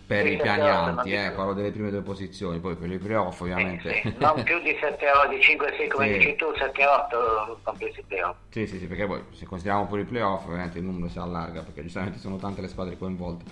per 0.08 0.24
Sì, 0.24 0.32
i 0.32 0.36
piani 0.38 0.70
alti, 0.70 1.12
eh, 1.12 1.32
parlo 1.32 1.52
delle 1.52 1.70
prime 1.70 1.90
due 1.90 2.00
posizioni, 2.00 2.58
poi 2.60 2.76
per 2.76 2.90
i 2.90 2.96
playoff 2.96 3.38
ovviamente. 3.42 4.00
Sì, 4.02 4.14
non 4.16 4.42
più 4.42 4.58
di 4.62 4.74
7 4.80 5.04
o 5.10 5.28
di 5.28 5.38
5 5.38 5.74
6 5.76 5.88
come 5.88 6.06
Sì. 6.06 6.12
dici 6.14 6.36
tu 6.36 6.46
7 6.56 6.86
8 6.86 7.60
compresi 7.62 8.00
i 8.00 8.04
playoff 8.08 8.36
Sì, 8.48 8.66
sì, 8.66 8.78
sì, 8.78 8.86
perché 8.86 9.06
poi 9.06 9.22
se 9.32 9.44
consideriamo 9.44 9.86
pure 9.86 10.00
i 10.00 10.04
playoff 10.06 10.46
ovviamente 10.46 10.78
il 10.78 10.84
numero 10.84 11.10
si 11.10 11.18
allarga 11.18 11.60
perché 11.60 11.82
giustamente 11.82 12.18
sono 12.18 12.36
tante 12.38 12.62
le 12.62 12.68
squadre 12.68 12.96
coinvolte. 12.96 13.44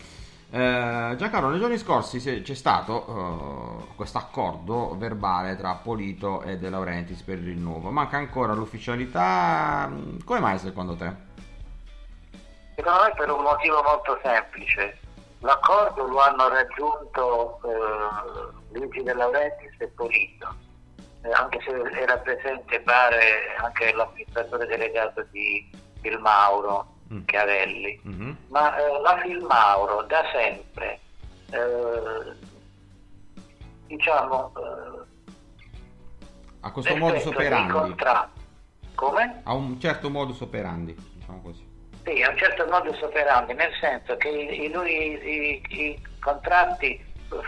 Eh, 0.48 1.14
Giancarlo, 1.18 1.50
nei 1.50 1.58
giorni 1.58 1.76
scorsi 1.76 2.20
c'è 2.20 2.54
stato 2.54 3.84
questo 3.94 4.16
accordo 4.16 4.96
verbale 4.96 5.56
tra 5.56 5.74
Polito 5.74 6.40
e 6.40 6.56
De 6.56 6.70
Laurentiis 6.70 7.20
per 7.20 7.36
il 7.36 7.44
rinnovo. 7.44 7.90
Manca 7.90 8.16
ancora 8.16 8.54
l'ufficialità. 8.54 9.92
Come 10.24 10.40
mai 10.40 10.58
secondo 10.58 10.96
te? 10.96 11.12
secondo 12.76 13.02
me 13.04 13.12
per 13.16 13.30
un 13.30 13.42
motivo 13.42 13.82
molto 13.82 14.18
semplice 14.22 14.98
l'accordo 15.46 16.06
lo 16.06 16.20
hanno 16.20 16.48
raggiunto 16.48 17.60
eh, 17.64 18.78
Luigi 18.78 19.02
De 19.02 19.14
Laurentiis 19.14 19.74
e 19.78 19.86
Polito 19.88 20.54
Eh, 21.22 21.30
anche 21.32 21.58
se 21.64 21.70
era 21.98 22.18
presente 22.18 22.80
pare 22.82 23.54
anche 23.58 23.92
l'amministratore 23.92 24.66
delegato 24.66 25.22
di 25.30 25.70
Il 26.02 26.18
Mauro 26.18 26.94
Mm. 27.12 27.24
Chiavelli 27.24 28.00
Mhm. 28.02 28.36
ma 28.48 28.76
eh, 28.76 29.00
la 29.00 29.16
Filmauro 29.22 30.02
da 30.02 30.22
sempre 30.32 30.98
eh, 31.52 32.34
diciamo, 33.86 34.52
eh, 34.56 35.04
A 36.62 36.72
questo 36.72 36.96
modus 36.96 37.24
operandi. 37.26 37.94
Come? 38.96 39.40
A 39.44 39.52
un 39.52 39.78
certo 39.78 40.10
modus 40.10 40.40
operandi, 40.40 40.96
diciamo 41.14 41.40
così. 41.42 41.65
Sì, 42.06 42.22
a 42.22 42.30
un 42.30 42.36
certo 42.38 42.64
modus 42.70 43.02
operandi, 43.02 43.52
nel 43.54 43.72
senso 43.80 44.16
che 44.16 44.28
i, 44.28 44.70
i- 44.70 44.70
i- 44.70 45.62
i 45.70 46.00
contratti 46.20 47.04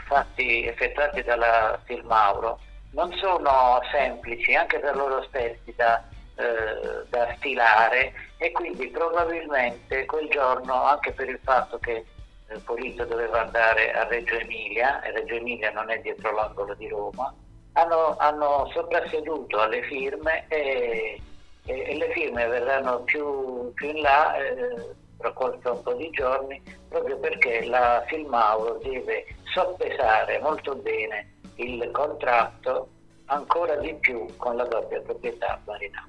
fatti, 0.07 0.67
effettuati 0.67 1.23
dalla 1.23 1.81
Filmauro 1.85 2.59
non 2.91 3.13
sono 3.13 3.79
semplici 3.93 4.55
anche 4.57 4.81
per 4.81 4.97
loro 4.97 5.23
stessi 5.29 5.73
da, 5.77 6.03
eh, 6.35 7.05
da 7.09 7.33
stilare 7.37 8.13
e 8.39 8.51
quindi 8.51 8.89
probabilmente 8.89 10.05
quel 10.07 10.29
giorno, 10.29 10.83
anche 10.83 11.13
per 11.13 11.29
il 11.29 11.39
fatto 11.45 11.79
che 11.79 12.05
eh, 12.49 12.59
Polito 12.65 13.05
doveva 13.05 13.43
andare 13.43 13.93
a 13.93 14.05
Reggio 14.09 14.35
Emilia, 14.39 15.01
e 15.03 15.13
Reggio 15.13 15.35
Emilia 15.35 15.71
non 15.71 15.89
è 15.91 16.01
dietro 16.01 16.33
l'angolo 16.33 16.75
di 16.75 16.89
Roma, 16.89 17.33
hanno, 17.75 18.17
hanno 18.19 18.69
soprasseduto 18.73 19.61
alle 19.61 19.83
firme 19.83 20.47
e, 20.49 21.21
e- 21.69 21.97
le 21.97 22.11
firme 22.13 22.47
verranno 22.47 23.01
più, 23.01 23.73
più 23.75 23.89
in 23.91 24.01
là 24.01 24.35
eh, 24.37 24.97
qualche 25.35 25.69
un 25.69 25.83
po' 25.83 25.95
di 25.95 26.09
giorni 26.11 26.61
proprio 26.89 27.19
perché 27.19 27.67
la 27.67 28.03
Filmauro 28.07 28.79
deve 28.83 29.27
soppesare 29.45 30.39
molto 30.41 30.75
bene 30.77 31.35
il 31.57 31.91
contratto 31.93 32.89
ancora 33.27 33.77
di 33.77 33.95
più 33.95 34.27
con 34.37 34.57
la 34.57 34.65
doppia 34.65 35.01
proprietà 35.01 35.61
Marinà. 35.67 36.09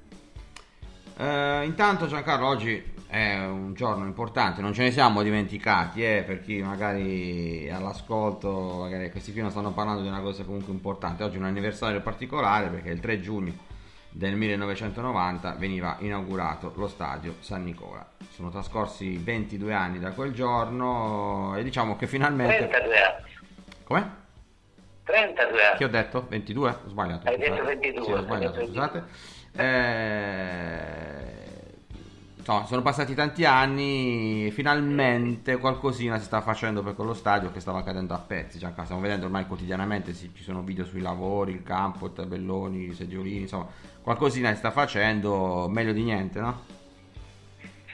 Eh, 1.16 1.64
intanto 1.66 2.06
Giancarlo 2.06 2.46
oggi 2.46 2.82
è 3.06 3.44
un 3.44 3.74
giorno 3.74 4.06
importante, 4.06 4.62
non 4.62 4.72
ce 4.72 4.84
ne 4.84 4.90
siamo 4.92 5.22
dimenticati, 5.22 6.02
eh, 6.02 6.22
per 6.24 6.40
chi 6.40 6.62
magari 6.62 7.68
all'ascolto, 7.68 8.78
magari 8.78 9.10
questi 9.10 9.38
non 9.38 9.50
stanno 9.50 9.72
parlando 9.72 10.00
di 10.00 10.08
una 10.08 10.20
cosa 10.20 10.44
comunque 10.44 10.72
importante, 10.72 11.24
oggi 11.24 11.36
è 11.36 11.38
un 11.38 11.44
anniversario 11.44 12.00
particolare 12.00 12.68
perché 12.68 12.90
il 12.90 13.00
3 13.00 13.20
giugno 13.20 13.68
del 14.10 14.34
1990 14.34 15.54
veniva 15.54 15.96
inaugurato 16.00 16.72
lo 16.76 16.88
stadio 16.88 17.36
San 17.40 17.62
Nicola. 17.64 18.06
Sono 18.30 18.50
trascorsi 18.50 19.16
22 19.16 19.72
anni 19.72 19.98
da 19.98 20.10
quel 20.10 20.32
giorno 20.32 21.56
e 21.56 21.62
diciamo 21.62 21.96
che 21.96 22.06
finalmente... 22.06 22.68
32 22.68 22.96
anni. 23.02 23.30
Come? 23.84 24.14
32 25.04 25.64
anni. 25.64 25.76
Che 25.76 25.84
ho 25.84 25.88
detto? 25.88 26.26
22? 26.28 26.70
Ho 26.70 26.88
sbagliato. 26.88 27.28
Hai 27.28 27.38
detto 27.38 27.54
scusate. 27.54 27.76
22, 27.76 28.04
Sì, 28.04 28.12
ho 28.12 28.22
sbagliato, 28.22 28.56
detto 28.56 28.66
scusate. 28.66 29.04
Eh, 29.52 31.19
insomma, 32.50 32.66
sono 32.66 32.82
passati 32.82 33.14
tanti 33.14 33.44
anni 33.44 34.46
e 34.46 34.50
finalmente 34.50 35.58
qualcosina 35.58 36.18
si 36.18 36.24
sta 36.24 36.40
facendo 36.40 36.82
per 36.82 36.94
quello 36.94 37.14
stadio 37.14 37.52
che 37.52 37.60
stava 37.60 37.84
cadendo 37.84 38.14
a 38.14 38.18
pezzi. 38.18 38.58
Cioè, 38.58 38.72
stiamo 38.82 39.00
vedendo 39.00 39.26
ormai 39.26 39.46
quotidianamente, 39.46 40.12
sì, 40.12 40.32
ci 40.34 40.42
sono 40.42 40.62
video 40.62 40.84
sui 40.84 41.00
lavori, 41.00 41.52
il 41.52 41.62
campo, 41.62 42.06
i 42.06 42.12
tabelloni, 42.12 42.88
i 42.88 42.94
seggiolini, 42.94 43.42
insomma, 43.42 43.68
qualcosina 44.02 44.50
si 44.50 44.56
sta 44.56 44.72
facendo, 44.72 45.68
meglio 45.68 45.92
di 45.92 46.02
niente, 46.02 46.40
no? 46.40 46.78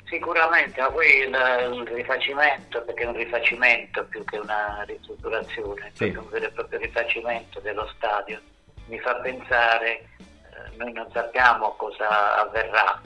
Sicuramente, 0.09 0.81
ma 0.81 0.89
poi 0.91 1.07
il, 1.19 1.79
il 1.81 1.87
rifacimento, 1.89 2.81
perché 2.83 3.03
è 3.03 3.07
un 3.07 3.17
rifacimento 3.17 4.05
più 4.05 4.25
che 4.25 4.39
una 4.39 4.85
ristrutturazione, 4.87 5.91
Sì. 5.95 6.05
un 6.05 6.29
vero 6.31 6.47
e 6.47 6.51
proprio 6.51 6.79
rifacimento 6.79 7.59
dello 7.61 7.91
stadio, 7.97 8.41
mi 8.87 9.01
fa 9.01 9.17
pensare, 9.17 10.07
eh, 10.19 10.77
noi 10.77 10.93
non 10.93 11.09
sappiamo 11.13 11.75
cosa 11.77 12.37
avverrà, 12.41 13.01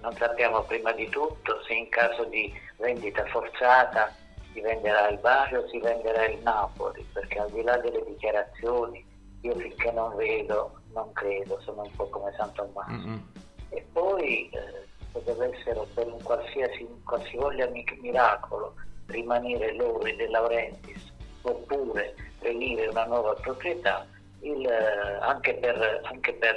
non 0.00 0.14
sappiamo 0.16 0.62
prima 0.62 0.92
di 0.92 1.08
tutto 1.08 1.62
se 1.64 1.74
in 1.74 1.88
caso 1.88 2.24
di 2.24 2.52
vendita 2.76 3.24
forzata 3.26 4.14
si 4.52 4.60
venderà 4.60 5.08
il 5.08 5.18
Bari 5.18 5.56
o 5.56 5.68
si 5.68 5.78
venderà 5.78 6.26
il 6.26 6.38
Napoli, 6.42 7.04
perché 7.12 7.38
al 7.38 7.50
di 7.50 7.62
là 7.62 7.76
delle 7.78 8.04
dichiarazioni 8.04 9.04
io 9.42 9.54
finché 9.54 9.90
non 9.92 10.16
vedo, 10.16 10.80
non 10.92 11.12
credo, 11.12 11.60
sono 11.60 11.82
un 11.82 11.90
po' 11.94 12.08
come 12.08 12.32
San 12.36 12.52
Tommaso. 12.52 12.90
Mm-mm. 12.90 13.26
E 13.70 13.84
poi 13.92 14.48
eh, 14.50 14.86
potrebbero 15.12 15.86
per 15.94 16.06
un 16.06 16.22
qualsiasi 16.22 16.88
qualsivoglia 17.04 17.68
mi- 17.68 17.84
miracolo 18.00 18.74
rimanere 19.06 19.74
loro 19.74 20.04
e 20.04 20.16
De 20.16 20.28
Laurentiis 20.28 21.12
oppure 21.42 22.14
venire 22.40 22.86
una 22.88 23.04
nuova 23.04 23.34
proprietà, 23.34 24.06
il, 24.40 24.66
eh, 24.66 25.18
anche 25.20 25.54
per, 25.54 26.00
anche 26.04 26.32
per 26.34 26.56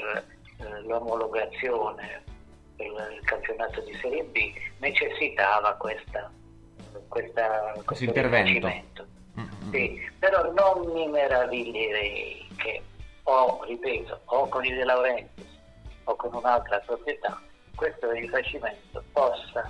eh, 0.58 0.82
l'omologazione 0.82 2.24
il 2.78 3.22
campionato 3.24 3.82
di 3.82 3.98
Serie 4.02 4.24
B 4.24 4.54
necessitava 4.80 5.74
questa, 5.76 6.32
questa, 7.08 7.74
questo 7.86 8.04
intervento. 8.04 8.52
rifacimento. 8.52 9.08
Sì, 9.72 10.10
però 10.20 10.52
non 10.52 10.92
mi 10.92 11.08
meraviglierei 11.08 12.48
che 12.58 12.82
o, 13.24 13.64
ripeto, 13.64 14.22
o 14.26 14.48
con 14.50 14.66
i 14.66 14.74
De 14.74 14.84
Laurentiis 14.84 15.48
o 16.06 16.16
con 16.16 16.34
un'altra 16.34 16.80
proprietà 16.80 17.40
questo 17.76 18.12
rifacimento 18.12 19.04
possa 19.12 19.70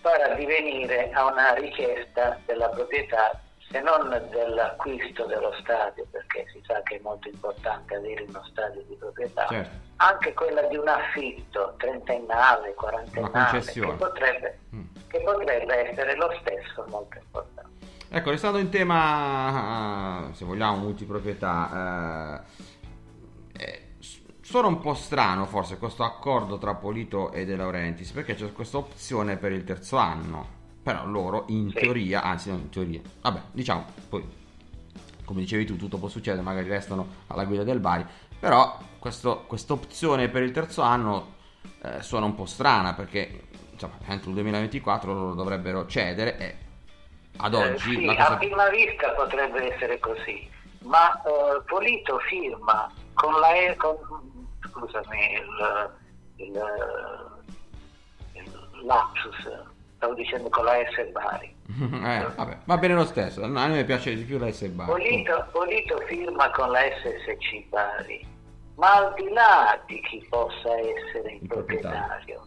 far 0.00 0.20
addivenire 0.20 1.10
a 1.12 1.26
una 1.26 1.54
richiesta 1.54 2.38
della 2.44 2.68
proprietà 2.68 3.40
se 3.72 3.80
non 3.80 4.10
dell'acquisto 4.30 5.24
dello 5.24 5.52
stadio, 5.60 6.06
perché 6.10 6.44
si 6.52 6.62
sa 6.66 6.80
che 6.82 6.96
è 6.96 7.00
molto 7.02 7.28
importante 7.28 7.94
avere 7.94 8.24
uno 8.28 8.44
stadio 8.44 8.82
di 8.86 8.94
proprietà, 8.96 9.46
Certo. 9.48 9.70
anche 9.96 10.34
quella 10.34 10.62
di 10.64 10.76
un 10.76 10.86
affitto 10.86 11.74
trentennale, 11.78 12.74
quarantennale, 12.74 13.60
che 13.60 13.80
potrebbe, 13.96 14.58
che 15.08 15.20
potrebbe 15.22 15.90
essere 15.90 16.14
lo 16.16 16.30
stesso 16.40 16.84
molto 16.88 17.16
importante. 17.16 17.70
Ecco, 18.10 18.30
restando 18.30 18.58
in 18.58 18.68
tema, 18.68 20.28
eh, 20.28 20.34
se 20.34 20.44
vogliamo, 20.44 20.76
multiproprietà, 20.76 22.44
eh, 23.56 23.62
eh, 23.64 23.94
sono 24.42 24.68
un 24.68 24.80
po' 24.80 24.92
strano 24.92 25.46
forse 25.46 25.78
questo 25.78 26.04
accordo 26.04 26.58
tra 26.58 26.74
Polito 26.74 27.32
e 27.32 27.46
De 27.46 27.56
Laurentiis, 27.56 28.10
perché 28.10 28.34
c'è 28.34 28.52
questa 28.52 28.76
opzione 28.76 29.38
per 29.38 29.52
il 29.52 29.64
terzo 29.64 29.96
anno, 29.96 30.60
però 30.82 31.06
loro 31.06 31.44
in 31.48 31.72
teoria, 31.72 32.22
anzi 32.22 32.50
non 32.50 32.60
in 32.60 32.70
teoria, 32.70 33.00
vabbè, 33.20 33.40
diciamo, 33.52 33.84
poi 34.08 34.40
come 35.24 35.40
dicevi 35.40 35.64
tu, 35.64 35.76
tutto 35.76 35.98
può 35.98 36.08
succedere, 36.08 36.42
magari 36.42 36.68
restano 36.68 37.06
alla 37.28 37.44
guida 37.44 37.62
del 37.62 37.78
Bari, 37.80 38.04
però 38.38 38.78
questa 38.98 39.72
opzione 39.72 40.28
per 40.28 40.42
il 40.42 40.50
terzo 40.50 40.82
anno 40.82 41.34
eh, 41.82 42.02
suona 42.02 42.26
un 42.26 42.34
po' 42.34 42.46
strana, 42.46 42.94
perché 42.94 43.44
insomma, 43.70 43.94
entro 44.06 44.28
il 44.28 44.34
2024 44.36 45.12
loro 45.12 45.34
dovrebbero 45.34 45.86
cedere 45.86 46.38
e 46.38 46.56
ad 47.36 47.54
Eh, 47.54 47.72
oggi 47.72 47.94
sì, 47.94 48.04
la 48.04 48.12
a 48.12 48.16
cosa... 48.16 48.36
prima 48.36 48.68
vista 48.68 49.10
potrebbe 49.10 49.74
essere 49.74 49.98
così, 49.98 50.50
ma 50.80 51.12
eh, 51.22 51.62
Polito 51.66 52.18
firma 52.28 52.90
con 53.14 53.32
la 53.38 53.74
con, 53.76 53.96
scusami, 54.70 55.32
il, 55.32 55.90
il, 56.36 56.60
il 58.32 58.84
lapsus, 58.84 59.70
stavo 60.02 60.14
dicendo 60.14 60.48
con 60.48 60.64
la 60.64 60.74
S 60.90 61.10
Bari. 61.12 61.54
eh, 61.80 62.26
vabbè, 62.34 62.58
va 62.64 62.76
bene 62.76 62.94
lo 62.94 63.04
stesso, 63.04 63.44
a 63.44 63.46
mi 63.46 63.84
piace 63.84 64.14
di 64.16 64.24
più 64.24 64.36
la 64.36 64.50
S 64.50 64.66
Bar. 64.66 64.86
Polito, 64.86 65.46
Polito 65.52 65.96
firma 66.08 66.50
con 66.50 66.70
la 66.72 66.80
SSC 66.80 67.68
Bari, 67.68 68.26
ma 68.74 68.96
al 68.96 69.14
di 69.14 69.28
là 69.28 69.80
di 69.86 70.00
chi 70.00 70.26
possa 70.28 70.76
essere 70.76 71.38
il 71.40 71.46
proprietario, 71.46 72.44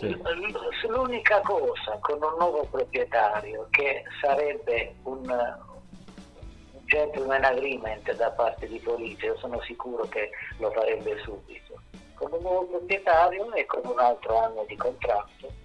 l- 0.00 0.88
l'unica 0.88 1.40
cosa 1.42 1.96
con 2.00 2.16
un 2.20 2.34
nuovo 2.36 2.66
proprietario 2.68 3.68
che 3.70 4.02
sarebbe 4.20 4.96
un, 5.04 5.20
un 5.30 6.80
gentleman 6.86 7.44
agreement 7.44 8.12
da 8.16 8.30
parte 8.32 8.66
di 8.66 8.80
Polito, 8.80 9.26
io 9.26 9.38
sono 9.38 9.60
sicuro 9.62 10.02
che 10.08 10.30
lo 10.58 10.68
farebbe 10.72 11.16
subito, 11.22 11.80
con 12.14 12.32
un 12.32 12.40
nuovo 12.40 12.66
proprietario 12.66 13.52
e 13.52 13.66
con 13.66 13.82
un 13.84 14.00
altro 14.00 14.36
anno 14.36 14.64
di 14.66 14.74
contratto 14.74 15.61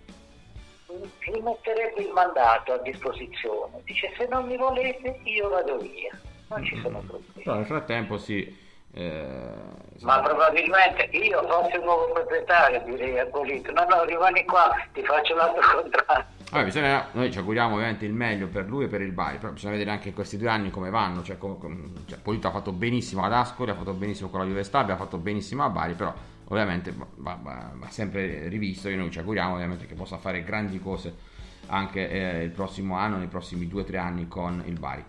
gli 0.87 1.41
metterebbe 1.41 2.01
il 2.01 2.11
mandato 2.13 2.73
a 2.73 2.77
disposizione, 2.77 3.81
dice 3.83 4.13
se 4.17 4.27
non 4.29 4.45
mi 4.45 4.57
volete 4.57 5.19
io 5.23 5.49
vado 5.49 5.77
via, 5.77 6.17
non 6.47 6.63
ci 6.63 6.79
sono 6.81 6.99
problemi. 6.99 7.43
Però 7.43 7.55
nel 7.55 7.65
frattempo 7.65 8.17
sì, 8.17 8.65
eh, 8.93 9.53
Ma 10.01 10.21
probabilmente 10.21 11.03
io 11.11 11.45
fossi 11.47 11.77
un 11.77 11.83
nuovo 11.83 12.11
proprietario 12.13 12.81
direi 12.85 13.19
a 13.19 13.25
Polito, 13.25 13.71
no 13.71 13.83
no 13.83 14.03
rimani 14.05 14.45
qua, 14.45 14.71
ti 14.93 15.03
faccio 15.03 15.35
l'altro 15.35 15.61
contratto. 15.81 16.35
Vabbè, 16.49 16.63
bisogna- 16.63 17.07
noi 17.11 17.31
ci 17.31 17.37
auguriamo 17.37 17.75
ovviamente 17.75 18.05
il 18.05 18.13
meglio 18.13 18.47
per 18.47 18.65
lui 18.65 18.85
e 18.85 18.87
per 18.87 19.01
il 19.01 19.11
Bari, 19.11 19.37
però 19.37 19.51
bisogna 19.51 19.73
vedere 19.73 19.91
anche 19.91 20.07
in 20.07 20.13
questi 20.13 20.37
due 20.37 20.49
anni 20.49 20.71
come 20.71 20.89
vanno. 20.89 21.21
Cioè, 21.21 21.37
cioè, 21.37 22.19
Polito 22.19 22.47
ha 22.47 22.51
fatto 22.51 22.71
benissimo 22.71 23.23
ad 23.23 23.33
Ascoli, 23.33 23.69
ha 23.69 23.75
fatto 23.75 23.93
benissimo 23.93 24.29
con 24.29 24.39
la 24.39 24.45
Juve 24.45 24.63
Stabia, 24.63 24.93
ha 24.93 24.97
fatto 24.97 25.17
benissimo 25.17 25.63
a 25.63 25.69
Bari, 25.69 25.93
però 25.93 26.13
ovviamente 26.49 26.93
va, 26.95 27.37
va- 27.41 27.71
va- 27.75 27.89
sempre 27.89 28.47
rivisto 28.47 28.87
e 28.87 28.95
noi 28.95 29.11
ci 29.11 29.19
auguriamo 29.19 29.55
ovviamente 29.55 29.85
che 29.85 29.95
possa 29.95 30.17
fare 30.17 30.43
grandi 30.43 30.79
cose 30.79 31.35
anche 31.67 32.09
eh, 32.09 32.43
il 32.43 32.51
prossimo 32.51 32.95
anno, 32.95 33.17
nei 33.17 33.27
prossimi 33.27 33.67
due 33.67 33.81
o 33.81 33.85
tre 33.85 33.97
anni 33.97 34.27
con 34.27 34.63
il 34.65 34.79
Bari. 34.79 35.03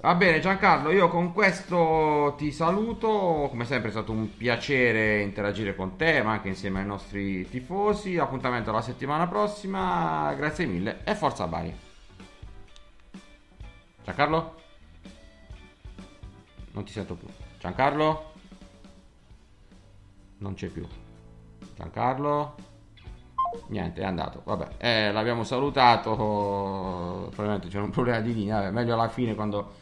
Va 0.00 0.14
bene 0.14 0.38
Giancarlo, 0.38 0.90
io 0.90 1.08
con 1.08 1.32
questo 1.32 2.34
ti 2.36 2.52
saluto, 2.52 3.46
come 3.48 3.64
sempre 3.64 3.88
è 3.88 3.92
stato 3.92 4.12
un 4.12 4.36
piacere 4.36 5.22
interagire 5.22 5.74
con 5.74 5.96
te, 5.96 6.22
ma 6.22 6.32
anche 6.32 6.48
insieme 6.48 6.80
ai 6.80 6.86
nostri 6.86 7.48
tifosi, 7.48 8.18
appuntamento 8.18 8.70
la 8.70 8.82
settimana 8.82 9.26
prossima, 9.26 10.34
grazie 10.36 10.66
mille 10.66 11.00
e 11.04 11.14
forza 11.14 11.46
Bari. 11.46 11.74
Giancarlo? 14.04 14.60
Non 16.72 16.84
ti 16.84 16.92
sento 16.92 17.14
più. 17.14 17.28
Giancarlo? 17.58 18.33
Non 20.38 20.54
c'è 20.54 20.68
più. 20.68 20.86
Giancarlo? 21.76 22.54
Niente, 23.68 24.00
è 24.00 24.04
andato. 24.04 24.42
Vabbè, 24.44 24.68
eh, 24.78 25.12
l'abbiamo 25.12 25.44
salutato. 25.44 27.28
Probabilmente 27.30 27.68
c'era 27.68 27.84
un 27.84 27.90
problema 27.90 28.20
di 28.20 28.34
linea. 28.34 28.60
Vabbè, 28.60 28.70
meglio 28.70 28.94
alla 28.94 29.08
fine 29.08 29.34
quando 29.34 29.74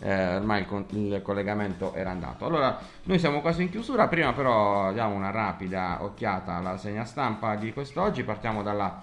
eh, 0.00 0.36
ormai 0.36 0.60
il, 0.60 0.66
con- 0.66 0.86
il 0.90 1.20
collegamento 1.22 1.94
era 1.94 2.10
andato. 2.10 2.46
Allora, 2.46 2.78
noi 3.04 3.18
siamo 3.18 3.40
quasi 3.40 3.62
in 3.62 3.70
chiusura. 3.70 4.08
Prima, 4.08 4.32
però, 4.32 4.92
diamo 4.92 5.14
una 5.14 5.30
rapida 5.30 5.98
occhiata 6.02 6.54
alla 6.54 6.76
segna 6.76 7.04
stampa 7.04 7.54
di 7.56 7.72
quest'oggi. 7.72 8.22
Partiamo 8.22 8.62
dalla 8.62 9.02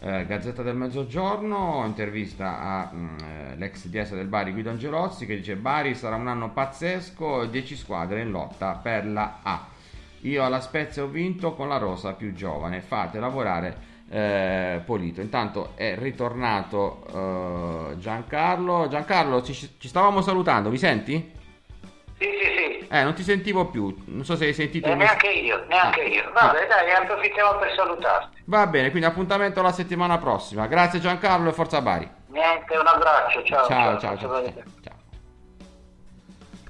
eh, 0.00 0.26
Gazzetta 0.26 0.62
del 0.62 0.76
Mezzogiorno. 0.76 1.82
Intervista 1.84 2.90
all'ex 2.90 3.86
DS 3.86 4.14
del 4.14 4.26
Bari 4.26 4.52
Guido 4.52 4.70
Angelozzi 4.70 5.26
che 5.26 5.36
dice: 5.36 5.56
Bari 5.56 5.94
sarà 5.94 6.16
un 6.16 6.28
anno 6.28 6.50
pazzesco. 6.50 7.44
10 7.46 7.76
squadre 7.76 8.22
in 8.22 8.30
lotta 8.30 8.72
per 8.74 9.06
la 9.06 9.38
A. 9.42 9.74
Io 10.22 10.44
alla 10.44 10.60
Spezia 10.60 11.02
ho 11.02 11.06
vinto 11.06 11.54
con 11.54 11.68
la 11.68 11.78
rosa 11.78 12.12
più 12.14 12.32
giovane. 12.34 12.80
Fate 12.80 13.18
lavorare 13.20 13.76
eh, 14.10 14.80
Polito. 14.84 15.20
Intanto 15.20 15.72
è 15.76 15.96
ritornato 15.96 17.06
eh, 17.92 17.98
Giancarlo. 17.98 18.88
Giancarlo, 18.88 19.42
ci, 19.42 19.52
ci 19.54 19.88
stavamo 19.88 20.20
salutando, 20.22 20.70
mi 20.70 20.78
senti? 20.78 21.32
Sì, 22.18 22.24
sì, 22.24 22.46
sì. 22.56 22.86
Eh, 22.88 23.02
non 23.02 23.14
ti 23.14 23.22
sentivo 23.22 23.66
più. 23.66 23.94
Non 24.06 24.24
so 24.24 24.36
se 24.36 24.46
hai 24.46 24.54
sentito. 24.54 24.88
E 24.88 24.92
il 24.92 24.96
neanche 24.96 25.28
io, 25.28 25.64
neanche 25.68 26.00
Ah. 26.02 26.06
io. 26.06 26.30
Vabbè, 26.32 26.66
dai, 26.66 26.90
approfittiamo 26.92 27.58
per 27.58 27.72
salutarti. 27.74 28.42
Va 28.46 28.66
bene, 28.66 28.90
quindi 28.90 29.06
appuntamento 29.08 29.60
la 29.60 29.72
settimana 29.72 30.18
prossima. 30.18 30.66
Grazie 30.66 31.00
Giancarlo 31.00 31.50
e 31.50 31.52
forza 31.52 31.80
Bari. 31.82 32.08
Niente, 32.28 32.76
un 32.76 32.86
abbraccio, 32.86 33.42
ciao. 33.44 33.66
Ciao, 33.66 33.98
ciao, 33.98 34.16
ciao, 34.18 34.42
Ciao. 34.42 34.52
ciao. 34.82 34.95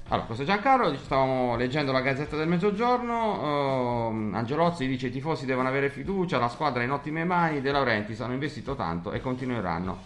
Allora, 0.09 0.25
questo 0.25 0.45
Giancarlo, 0.45 0.95
stavamo 0.95 1.57
leggendo 1.57 1.91
la 1.91 1.99
Gazzetta 1.99 2.37
del 2.37 2.47
Mezzogiorno, 2.47 4.07
ehm, 4.07 4.35
Angelozzi 4.35 4.87
dice 4.87 5.07
i 5.07 5.11
tifosi 5.11 5.45
devono 5.45 5.67
avere 5.67 5.89
fiducia, 5.89 6.37
la 6.37 6.47
squadra 6.47 6.81
è 6.81 6.85
in 6.85 6.91
ottime 6.91 7.25
mani, 7.25 7.59
De 7.59 7.71
Laurentiis 7.71 8.21
hanno 8.21 8.31
investito 8.31 8.73
tanto 8.75 9.11
e 9.11 9.19
continueranno 9.19 9.97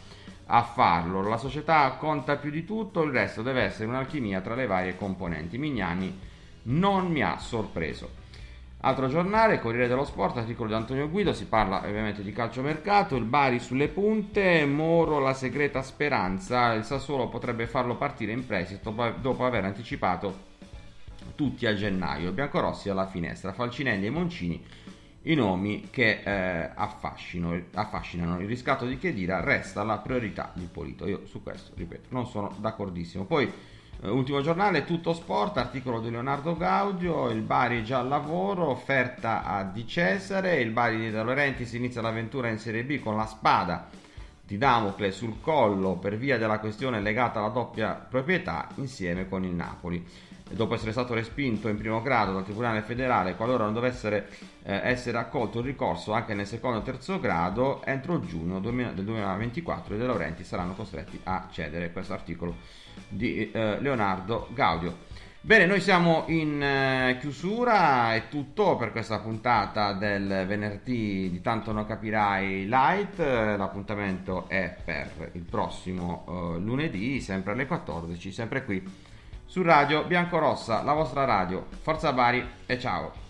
a 0.48 0.64
farlo. 0.64 1.22
La 1.22 1.38
società 1.38 1.98
conta 2.00 2.38
più 2.38 2.50
di 2.50 2.66
tutto, 2.66 3.04
il 3.04 3.12
resto 3.12 3.44
deve 3.44 3.62
essere 3.62 3.90
un'alchimia 3.90 4.42
tra 4.42 4.56
le 4.56 4.66
varie 4.66 4.98
componenti. 4.98 5.60
Mignani 5.60 6.20
non 6.64 7.06
mi 7.06 7.22
ha 7.22 7.38
sorpreso. 7.38 8.21
Altro 8.84 9.08
giornale, 9.08 9.60
Corriere 9.60 9.88
dello 9.88 10.06
Sport, 10.06 10.38
articolo 10.38 10.70
di 10.70 10.74
Antonio 10.74 11.08
Guido, 11.08 11.34
si 11.34 11.46
parla 11.46 11.86
ovviamente 11.86 12.24
di 12.24 12.32
calciomercato, 12.32 13.16
il 13.16 13.26
Bari 13.26 13.60
sulle 13.60 13.88
punte, 13.88 14.66
Moro 14.66 15.20
la 15.20 15.36
segreta 15.36 15.84
speranza, 15.84 16.74
il 16.74 16.84
Sassuolo 16.84 17.30
potrebbe 17.30 17.68
farlo 17.68 17.96
partire 17.96 18.32
in 18.32 18.44
prestito 18.44 18.90
dopo, 19.22 19.46
aver 19.46 19.66
anticipato 19.66 20.50
tutti 21.36 21.68
a 21.68 21.76
gennaio, 21.76 22.32
Biancorossi 22.32 22.90
alla 22.90 23.06
finestra, 23.06 23.54
Falcinelli 23.54 24.08
e 24.08 24.10
Moncini 24.10 24.66
i 25.24 25.36
nomi 25.36 25.90
che 25.92 26.22
eh, 26.24 26.72
affascinano. 26.74 28.40
Il 28.40 28.48
riscatto 28.48 28.88
di 28.88 28.98
Chedira 28.98 29.42
resta 29.42 29.84
la 29.84 30.00
priorità 30.00 30.52
di 30.56 30.68
Polito. 30.72 31.06
Io 31.06 31.28
su 31.28 31.44
questo, 31.44 31.74
ripeto, 31.76 32.08
non 32.10 32.26
sono 32.26 32.56
d'accordissimo. 32.58 33.26
Poi 33.26 33.52
ultimo 34.10 34.42
giornale, 34.42 34.84
tutto 34.84 35.14
sport, 35.14 35.58
articolo 35.58 36.00
di 36.00 36.10
Leonardo 36.10 36.58
Gaudio, 36.58 37.30
il 37.30 37.42
Bari 37.42 37.84
già 37.84 38.00
al 38.00 38.08
lavoro, 38.08 38.70
offerta 38.70 39.44
a 39.44 39.64
Di 39.64 39.86
Cesare, 39.88 40.60
il 40.60 40.72
Bari 40.72 40.98
di 40.98 41.12
De 41.12 41.24
Laurentiis 41.24 41.74
inizia 41.74 42.02
l'avventura 42.02 42.50
in 42.50 42.58
Serie 42.58 42.84
B 42.84 43.00
con 43.00 43.16
la 43.16 43.26
spada 43.26 43.90
di 44.52 44.58
Damocle 44.58 45.14
sul 45.14 45.40
collo 45.40 45.96
per 45.96 46.18
via 46.18 46.38
della 46.38 46.60
questione 46.60 47.00
legata 47.00 47.40
alla 47.40 47.48
doppia 47.48 47.94
proprietà 47.94 48.68
insieme 48.76 49.30
con 49.30 49.46
il 49.46 49.54
Napoli. 49.54 50.06
Dopo 50.50 50.74
essere 50.74 50.92
stato 50.92 51.14
respinto 51.14 51.70
in 51.70 51.78
primo 51.78 52.02
grado 52.02 52.34
dal 52.34 52.44
Tribunale 52.44 52.82
federale, 52.82 53.38
qualora 53.38 53.64
non 53.64 53.74
dovesse 53.74 54.28
eh, 54.64 54.82
essere 54.84 55.18
accolto 55.18 55.60
il 55.60 55.66
ricorso 55.66 56.12
anche 56.12 56.34
nel 56.34 56.46
secondo 56.46 56.80
e 56.80 56.84
terzo 56.84 57.18
grado, 57.22 57.82
entro 57.86 58.20
giugno 58.20 58.60
2000 58.60 58.92
del 58.92 59.06
2024 59.06 59.96
i 59.96 59.98
De 59.98 60.06
Laurenti 60.06 60.44
saranno 60.44 60.74
costretti 60.74 61.18
a 61.24 61.48
cedere 61.50 61.94
questo 61.94 62.12
articolo 62.12 62.58
di 63.08 63.50
eh, 63.52 63.80
Leonardo 63.80 64.50
Gaudio. 64.52 65.10
Bene, 65.44 65.66
noi 65.66 65.82
siamo 65.82 66.26
in 66.28 66.62
eh, 66.62 67.18
chiusura, 67.20 68.14
è 68.14 68.28
tutto 68.30 68.76
per 68.76 68.92
questa 68.92 69.18
puntata 69.18 69.94
del 69.94 70.46
venerdì 70.46 71.32
di 71.32 71.42
Tanto 71.42 71.72
Non 71.72 71.88
Capirai 71.88 72.68
Light, 72.68 73.18
l'appuntamento 73.18 74.48
è 74.48 74.76
per 74.86 75.32
il 75.34 75.42
prossimo 75.42 76.26
eh, 76.28 76.60
lunedì, 76.60 77.20
sempre 77.22 77.54
alle 77.54 77.66
14, 77.66 78.32
sempre 78.32 78.64
qui 78.64 78.84
su 79.44 79.64
Radio 79.64 80.04
Biancorossa, 80.04 80.84
la 80.84 80.94
vostra 80.94 81.26
radio. 81.26 81.66
Forza 81.82 82.14
Bari 82.14 82.48
e 82.68 82.80
ciao! 82.80 83.21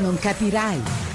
Non 0.00 0.18
capirai. 0.18 1.09